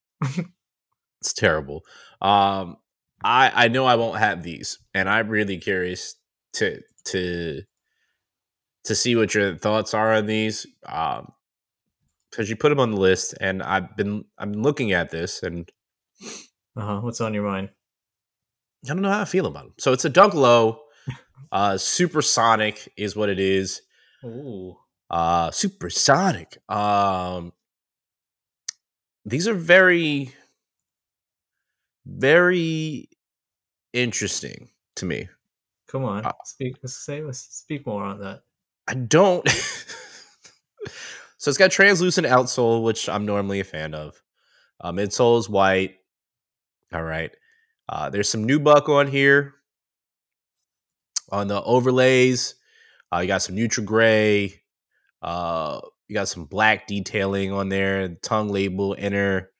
[1.21, 1.83] It's terrible.
[2.21, 2.77] Um,
[3.23, 6.15] I I know I won't have these, and I'm really curious
[6.53, 7.61] to to
[8.85, 10.65] to see what your thoughts are on these.
[10.85, 11.31] Um,
[12.29, 15.69] because you put them on the list, and I've been I'm looking at this, and
[16.75, 16.99] Uh huh.
[17.01, 17.69] What's on your mind?
[18.85, 19.73] I don't know how I feel about them.
[19.79, 20.81] So it's a dunk low.
[21.49, 23.81] Uh, supersonic is what it is.
[24.25, 24.75] Ooh.
[25.09, 26.57] Uh, supersonic.
[26.67, 27.53] Um,
[29.27, 30.33] these are very,
[32.05, 33.09] very
[33.91, 35.27] interesting to me.
[35.89, 36.25] Come on.
[36.25, 38.43] Uh, speak say speak more on that.
[38.87, 39.47] I don't.
[41.37, 44.21] so it's got translucent outsole, which I'm normally a fan of.
[44.79, 45.95] Uh, midsole is white.
[46.93, 47.31] All right.
[47.89, 49.55] Uh, there's some nubuck on here.
[51.29, 52.55] On the overlays,
[53.13, 54.61] uh, you got some neutral gray.
[55.21, 58.09] Uh, you got some black detailing on there.
[58.21, 59.51] Tongue label inner.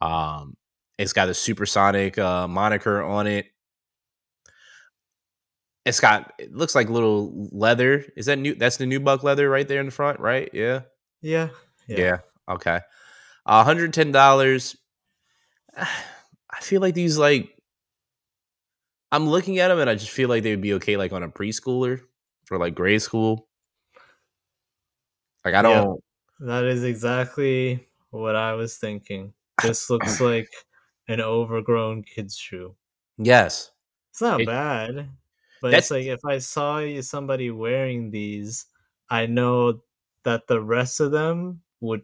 [0.00, 0.56] Um,
[0.98, 3.46] it's got a supersonic uh, moniker on it.
[5.84, 8.04] It's got it looks like little leather.
[8.16, 8.54] Is that new?
[8.54, 10.48] That's the nubuck leather right there in the front, right?
[10.52, 10.82] Yeah.
[11.20, 11.48] Yeah.
[11.88, 12.18] Yeah.
[12.48, 12.80] Okay.
[13.44, 14.76] Uh, hundred ten dollars.
[15.76, 17.56] I feel like these like
[19.10, 21.22] I'm looking at them and I just feel like they would be okay like on
[21.22, 22.00] a preschooler
[22.50, 23.48] or like grade school.
[25.44, 26.00] Like I don't.
[26.40, 29.32] That is exactly what I was thinking.
[29.62, 30.48] This looks like
[31.08, 32.74] an overgrown kid's shoe.
[33.18, 33.70] Yes.
[34.10, 35.08] It's not It- bad,
[35.60, 38.66] but That's- it's like if I saw somebody wearing these,
[39.10, 39.82] I know
[40.24, 42.02] that the rest of them would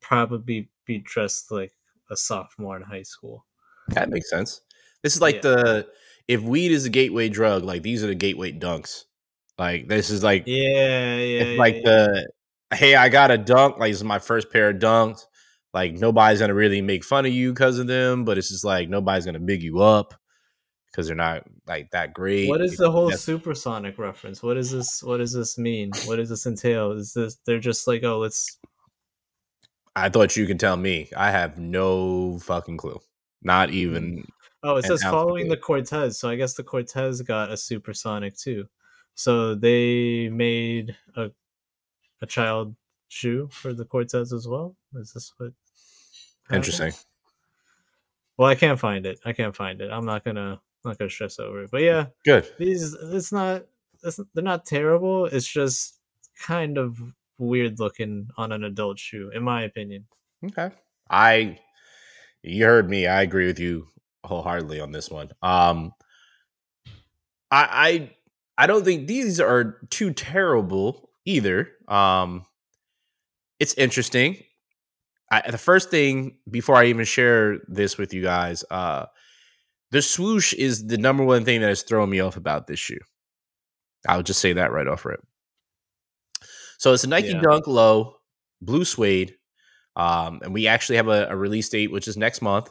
[0.00, 1.72] probably be dressed like
[2.10, 3.46] a sophomore in high school.
[3.88, 4.62] That makes sense.
[5.02, 5.40] This is like Yeah.
[5.42, 5.88] the
[6.28, 9.04] if weed is a gateway drug, like these are the gateway dunks.
[9.58, 11.40] Like this is like Yeah, yeah.
[11.42, 12.30] it's like yeah, the
[12.72, 13.78] hey, I got a dunk.
[13.78, 15.24] Like this is my first pair of dunks.
[15.72, 18.88] Like nobody's gonna really make fun of you because of them, but it's just like
[18.88, 20.14] nobody's gonna big you up
[20.90, 22.48] because they're not like that great.
[22.48, 24.42] What is the whole That's- supersonic reference?
[24.42, 25.02] What is this?
[25.02, 25.92] What does this mean?
[26.06, 26.92] What does this entail?
[26.92, 28.58] Is this they're just like, oh, let's
[29.96, 31.10] I thought you could tell me.
[31.16, 33.00] I have no fucking clue.
[33.42, 33.74] Not mm.
[33.74, 34.24] even.
[34.62, 35.56] Oh, it says following the.
[35.56, 36.18] Cortez.
[36.18, 38.66] So I guess the Cortez got a supersonic too.
[39.14, 41.30] So they made a
[42.22, 42.74] a child
[43.08, 44.76] shoe for the Cortez as well.
[44.94, 45.52] Is this what?
[46.44, 46.56] happened?
[46.56, 46.92] Interesting.
[48.36, 49.20] Well, I can't find it.
[49.24, 49.90] I can't find it.
[49.90, 51.70] I'm not gonna not gonna stress over it.
[51.70, 52.50] But yeah, Good.
[52.58, 53.66] these it's not
[54.02, 55.26] it's, they're not terrible.
[55.26, 55.98] It's just
[56.42, 56.98] kind of
[57.38, 60.06] weird looking on an adult shoe, in my opinion.
[60.44, 60.70] Okay.
[61.10, 61.58] I
[62.42, 63.06] you heard me.
[63.06, 63.88] I agree with you
[64.24, 65.30] wholeheartedly on this one.
[65.42, 65.92] Um
[67.50, 68.10] I I
[68.56, 71.70] I don't think these are too terrible either.
[71.88, 72.44] Um
[73.58, 74.38] it's interesting.
[75.30, 79.06] I, the first thing before I even share this with you guys, uh
[79.90, 82.98] the swoosh is the number one thing that has thrown me off about this shoe.
[84.08, 85.20] I'll just say that right off rip.
[86.78, 87.40] So it's a Nike Yeah.
[87.40, 88.16] Dunk Low,
[88.60, 89.36] blue suede.
[89.96, 92.70] Um, and we actually have a, a release date, which is next month.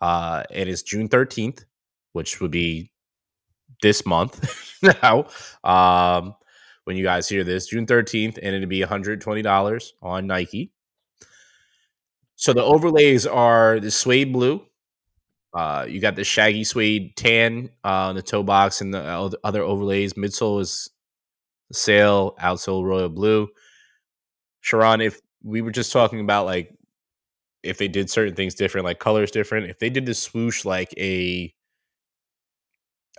[0.00, 1.64] Uh, it is June 13th,
[2.12, 2.90] which would be
[3.82, 4.72] this month
[5.02, 5.26] now.
[5.62, 6.34] Um,
[6.84, 10.72] when you guys hear this, June 13th, and it'll be $120 on Nike.
[12.36, 14.64] So the overlays are the suede blue.
[15.54, 19.62] Uh, you got the shaggy suede tan uh, on the toe box, and the other
[19.62, 20.14] overlays.
[20.14, 20.90] Midsole is
[21.72, 23.48] sail, outsole royal blue.
[24.60, 26.74] Sharon, if we were just talking about like
[27.62, 30.92] if they did certain things different, like colors different, if they did the swoosh like
[30.98, 31.54] a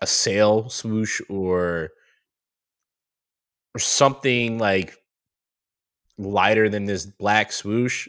[0.02, 1.90] a sail swoosh or
[3.76, 4.96] or something like
[6.18, 8.08] lighter than this black swoosh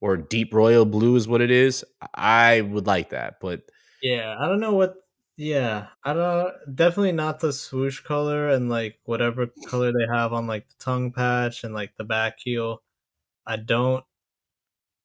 [0.00, 1.84] or deep royal blue is what it is,
[2.14, 3.40] I would like that.
[3.40, 3.62] But
[4.02, 4.94] Yeah, I don't know what.
[5.36, 6.54] Yeah, I don't.
[6.76, 11.12] Definitely not the swoosh color and like whatever color they have on like the tongue
[11.12, 12.82] patch and like the back heel.
[13.46, 14.04] I don't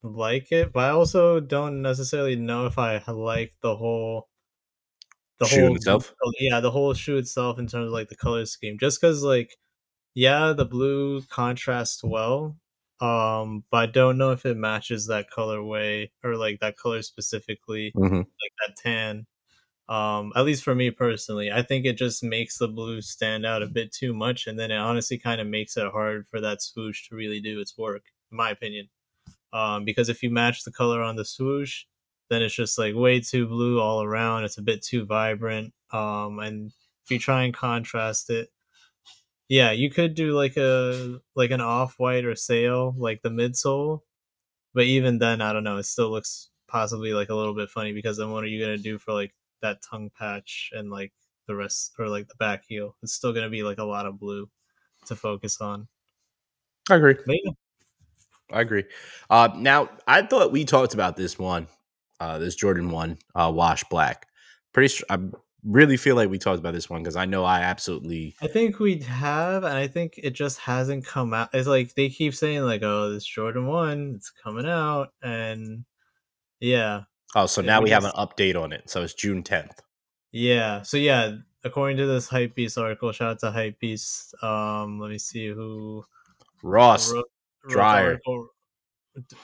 [0.03, 4.29] like it, but I also don't necessarily know if I like the whole
[5.39, 6.15] the Shoe whole itself?
[6.23, 8.77] oh, Yeah, the whole shoe itself in terms of like the color scheme.
[8.79, 9.55] Just because like,
[10.15, 12.57] yeah, the blue contrasts well,
[13.01, 17.93] um, but I don't know if it matches that colorway or like that color specifically
[18.41, 19.25] like that tan.
[19.87, 23.63] Um, at least for me personally, I think it just makes the blue stand out
[23.63, 26.61] a bit too much, and then it honestly kind of makes it hard for that
[26.61, 28.89] swoosh to really do its work, in my opinion.
[29.51, 31.85] Um, because if you match the color on the swoosh,
[32.29, 34.43] then it's just like way too blue all around.
[34.43, 35.73] It's a bit too vibrant.
[35.91, 36.71] Um, and
[37.03, 38.49] if you try and contrast it,
[39.49, 44.01] Yeah, you could do like a like an off white or sail, like the midsole.
[44.73, 45.77] But even then, I don't know.
[45.77, 48.77] It still looks possibly like a little bit funny because then what are you gonna
[48.77, 51.13] do for like that tongue patch and like
[51.47, 52.95] the rest or like the back heel?
[53.03, 54.49] It's still gonna be like a lot of blue
[55.07, 55.87] to focus on.
[56.89, 57.15] I agree.
[57.27, 57.51] Yeah,
[58.51, 58.83] I agree.
[59.29, 61.67] Uh, now, I thought we talked about this one,
[62.19, 64.27] uh, this Jordan one, uh, wash black.
[64.73, 64.87] Pretty.
[64.89, 65.19] Str- I
[65.63, 68.35] really feel like we talked about this one because I know I absolutely.
[68.41, 71.49] I think we have, and I think it just hasn't come out.
[71.53, 75.83] It's like they keep saying like, "Oh, this Jordan one, it's coming out," and
[76.59, 77.01] yeah,
[77.35, 78.89] Oh, so now we have an update on it.
[78.89, 79.79] So it's June tenth.
[80.31, 80.81] yeah.
[80.81, 84.43] So yeah, according to this hype Hypebeast article, shout out to Hypebeast.
[84.43, 86.03] Um, let me see who
[86.63, 87.13] Ross.
[87.13, 87.29] wrote
[87.69, 88.19] Dwyer.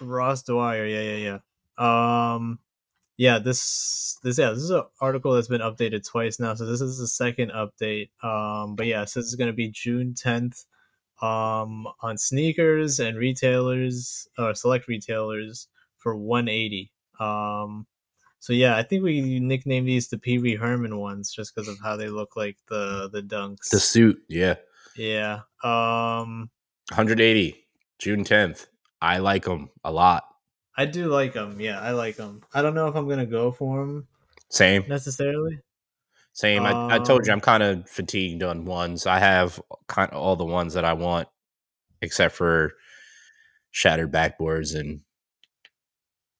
[0.01, 0.86] Ross Dwyer.
[0.86, 1.38] Yeah, yeah,
[1.78, 2.34] yeah.
[2.36, 2.59] Um,
[3.18, 3.39] yeah.
[3.39, 6.53] This this yeah this is an article that's been updated twice now.
[6.55, 8.09] So this is the second update.
[8.24, 10.66] Um, but yeah, so this is gonna be June tenth.
[11.22, 16.91] Um, on sneakers and retailers or select retailers for one eighty.
[17.20, 17.88] Um.
[18.39, 21.80] So yeah, I think we nicknamed these the Pee Wee Herman ones just because of
[21.82, 23.70] how they look like the the dunks.
[23.72, 24.22] The suit.
[24.30, 24.55] Yeah.
[24.95, 25.39] yeah.
[25.63, 26.51] Um.
[26.89, 27.66] 180.
[27.97, 28.68] June 10th.
[29.01, 30.26] I like them a lot.
[30.78, 31.59] I do like them.
[31.59, 32.41] Yeah, I like them.
[32.53, 34.07] I don't know if I'm gonna go for them
[34.49, 34.84] Same.
[34.88, 35.59] necessarily.
[36.34, 36.63] Same.
[36.63, 39.07] I, I told you Um, I'm kind of fatigued on ones.
[39.07, 41.30] I have kind of all the ones that I want,
[42.01, 42.73] except for
[43.71, 44.99] shattered backboards and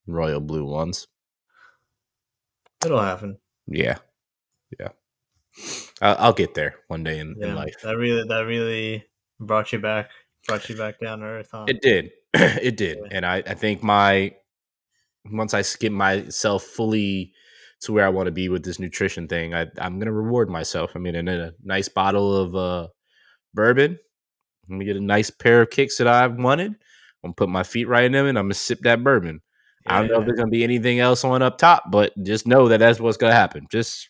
[0.06, 1.08] royal blue ones.
[2.86, 3.38] It'll happen.
[3.68, 3.98] Yeah,
[4.78, 4.90] yeah.
[6.02, 7.76] I, I'll get there one day in, in life.
[7.84, 9.06] that really that really
[9.40, 10.10] brought you back,
[10.46, 11.50] brought you back down to earth.
[11.52, 11.66] Huh?
[11.70, 12.12] It did.
[12.62, 13.00] it did.
[13.12, 14.34] And I, I think my
[15.32, 17.32] once I skip myself fully
[17.82, 20.92] to where I want to be with this nutrition thing, I, I'm gonna reward myself.
[20.96, 22.88] I mean, in a nice bottle of uh,
[23.54, 23.98] bourbon,
[24.70, 26.72] I'm gonna get a nice pair of kicks that I've wanted.
[26.72, 29.42] I'm gonna put my feet right in them, and I'm gonna sip that bourbon.
[29.88, 32.68] I don't know if there's gonna be anything else on up top, but just know
[32.68, 33.68] that that's what's gonna happen.
[33.72, 34.10] Just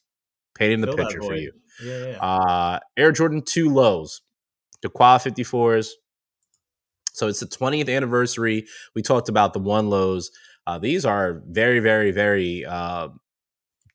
[0.56, 1.52] painting the fill picture for you.
[1.84, 2.18] Yeah, yeah.
[2.18, 4.22] Uh, Air Jordan 2 lows,
[4.82, 5.90] the Quai 54s.
[7.16, 8.68] So it's the 20th anniversary.
[8.94, 10.32] We talked about the one lows.
[10.68, 13.10] Uh, these are very, very, very uh,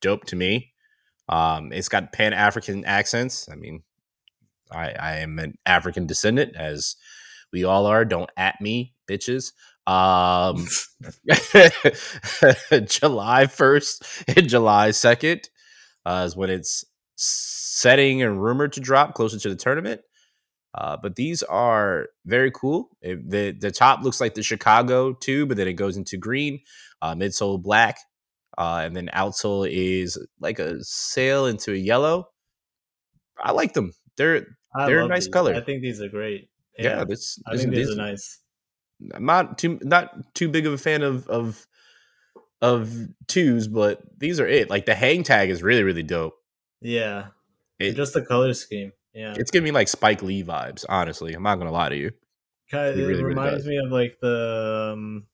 [0.01, 0.73] dope to me.
[1.29, 3.47] Um, it's got Pan African accents.
[3.49, 3.83] I mean,
[4.71, 6.95] I, I am an African descendant, as
[7.53, 8.05] we all are.
[8.05, 9.51] Don't at me, bitches.
[9.87, 10.65] Um,
[12.87, 15.45] July 1st and July 2nd
[16.05, 20.01] uh, is when it's setting and rumored to drop closer to the tournament.
[20.73, 22.89] Uh, but these are very cool.
[23.01, 26.59] It- the The top looks like the Chicago too, but then it goes into green,
[27.01, 27.97] uh, midsole black,
[28.57, 32.29] uh, and then outsole is like a sail into a yellow.
[33.37, 33.93] I like them.
[34.17, 34.45] They're
[34.75, 35.33] I they're a nice these.
[35.33, 35.53] color.
[35.55, 36.49] I think these are great.
[36.77, 36.99] yeah.
[36.99, 38.39] Yeah, this, I this- think these this- are nice.
[39.13, 41.65] I'm not too not too big of a fan of of
[42.61, 42.93] of
[43.27, 44.69] twos, but these are it.
[44.69, 46.35] Like the hang tag is really really dope.
[46.81, 47.27] Yeah,
[47.79, 48.91] It, just the color scheme.
[49.13, 50.85] Yeah, it's giving me like Spike Lee vibes.
[50.87, 52.11] Honestly, I'm not gonna lie to you.
[52.69, 53.67] kind of, it it really, really reminds does.
[53.67, 55.27] me of like the um,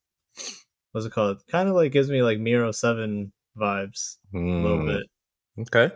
[0.91, 1.45] what's it called?
[1.47, 5.67] Kind of like gives me like Miro Seven vibes a little Mm, bit.
[5.67, 5.95] Okay.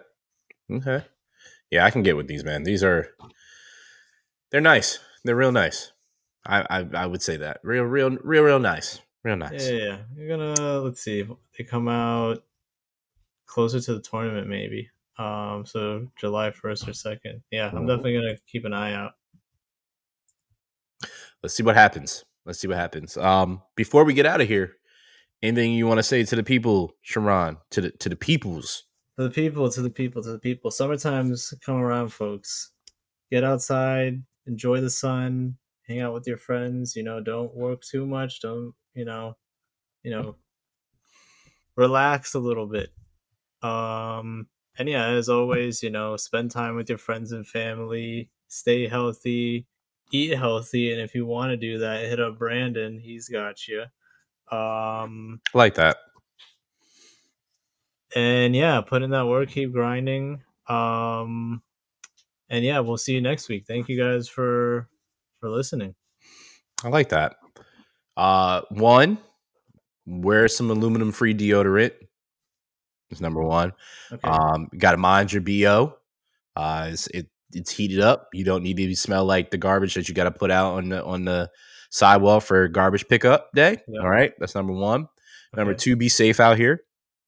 [0.72, 1.06] Okay.
[1.70, 2.64] Yeah, I can get with these, man.
[2.64, 3.08] These are
[4.52, 5.00] they're nice.
[5.24, 5.92] They're real nice.
[6.46, 7.60] I I, I would say that.
[7.64, 9.00] Real, real, real, real nice.
[9.24, 9.70] Real nice.
[9.70, 9.98] Yeah, yeah, yeah.
[10.16, 11.26] You're gonna let's see.
[11.58, 12.44] They come out
[13.46, 14.90] closer to the tournament, maybe.
[15.18, 17.44] Um, so July first or second.
[17.52, 17.88] Yeah, I'm Mhm.
[17.88, 19.14] definitely gonna keep an eye out.
[21.44, 22.24] Let's see what happens.
[22.46, 23.18] Let's see what happens.
[23.18, 24.78] Um, before we get out of here,
[25.42, 28.84] anything you want to say to the people, Sharon, to the to the peoples?
[29.18, 30.72] To the people, to the people, to the people.
[30.72, 32.72] Summertime's come around, folks.
[33.32, 35.58] Get outside, enjoy the sun,
[35.88, 36.96] hang out with your friends.
[36.96, 38.42] You know, don't work too much.
[38.42, 39.38] Don't you know,
[40.04, 40.38] you know,
[41.76, 42.92] relax a little bit.
[43.62, 44.48] Um,
[44.78, 48.30] and yeah, as always, you know, spend time with your friends and family.
[48.48, 49.68] Stay healthy,
[50.12, 53.00] eat healthy, and if you want to do that, hit up Brandon.
[53.00, 53.84] He's got you.
[54.56, 55.98] Um, like that.
[58.16, 60.44] and yeah, put in that work, keep grinding.
[60.68, 61.62] Um,
[62.50, 63.66] and yeah, we'll see you next week.
[63.66, 64.90] Thank you guys for
[65.40, 65.96] for listening.
[66.84, 67.36] I like that.
[68.18, 69.18] Uh, one,
[70.06, 71.94] wear some aluminum free deodorant.
[73.12, 73.74] Is number one.
[74.12, 74.28] Okay.
[74.28, 75.98] Um, got to mind your bo.
[76.56, 78.30] Uh, it's, it it's heated up.
[78.34, 80.90] You don't need to smell like the garbage that you got to put out on
[80.90, 81.50] the on the
[81.90, 83.78] sidewalk for garbage pickup day.
[83.88, 84.02] Yeah.
[84.02, 85.08] All right, that's number one.
[85.56, 86.84] Number two, be safe out here.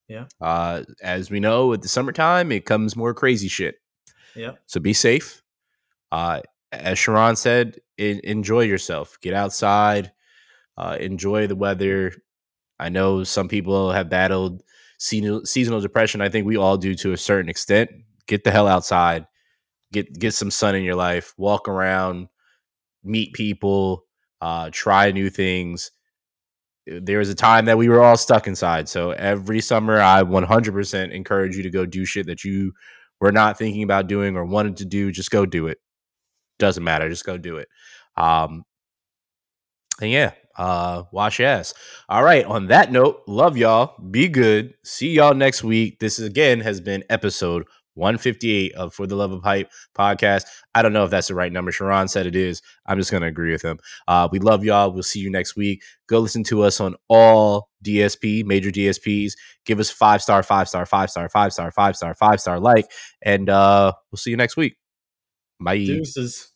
[0.07, 0.25] Yeah.
[0.39, 3.75] Uh, as we know, with the summertime, it comes more crazy shit.
[4.35, 4.53] Yeah.
[4.65, 5.41] So be safe.
[6.11, 9.17] Uh, as Sharon said, enjoy yourself.
[9.21, 10.11] Get outside,
[10.77, 12.13] uh, enjoy the weather.
[12.79, 14.63] I know some people have battled
[15.03, 16.21] seasonal, seasonal depression.
[16.21, 17.91] I think we all do to a certain extent.
[18.25, 19.27] Get the hell outside.
[19.91, 21.33] Get get some sun in your life.
[21.37, 22.29] Walk around,
[23.03, 24.05] meet people,
[24.41, 25.91] uh, try new things.
[26.87, 28.89] There was a time that we were all stuck inside.
[28.89, 32.73] So every summer, I 100% encourage you to go do shit that you
[33.21, 35.11] were not thinking about doing or wanted to do.
[35.11, 35.77] Just go do it.
[36.59, 37.07] Doesn't matter.
[37.07, 37.69] Just go do it.
[38.17, 38.63] Um,
[40.01, 41.73] and yeah, uh, wash ass.
[42.09, 42.45] All right.
[42.45, 43.95] On that note, love y'all.
[44.11, 44.75] Be good.
[44.83, 45.99] See y'all next week.
[45.99, 50.45] This again has been episode 158 of For the Love of Hype podcast.
[50.73, 51.71] I don't know if that's the right number.
[51.71, 52.61] Sharon said it is.
[52.85, 53.79] I'm just going to agree with him.
[54.07, 54.91] Uh, we love y'all.
[54.91, 55.83] We'll see you next week.
[56.07, 59.33] Go listen to us on all DSP, major DSPs.
[59.65, 62.91] Give us five star, five star, five star, five star, five star, five star like,
[63.21, 64.75] and uh, we'll see you next week.
[65.59, 65.77] Bye.
[65.77, 66.52] Deuces.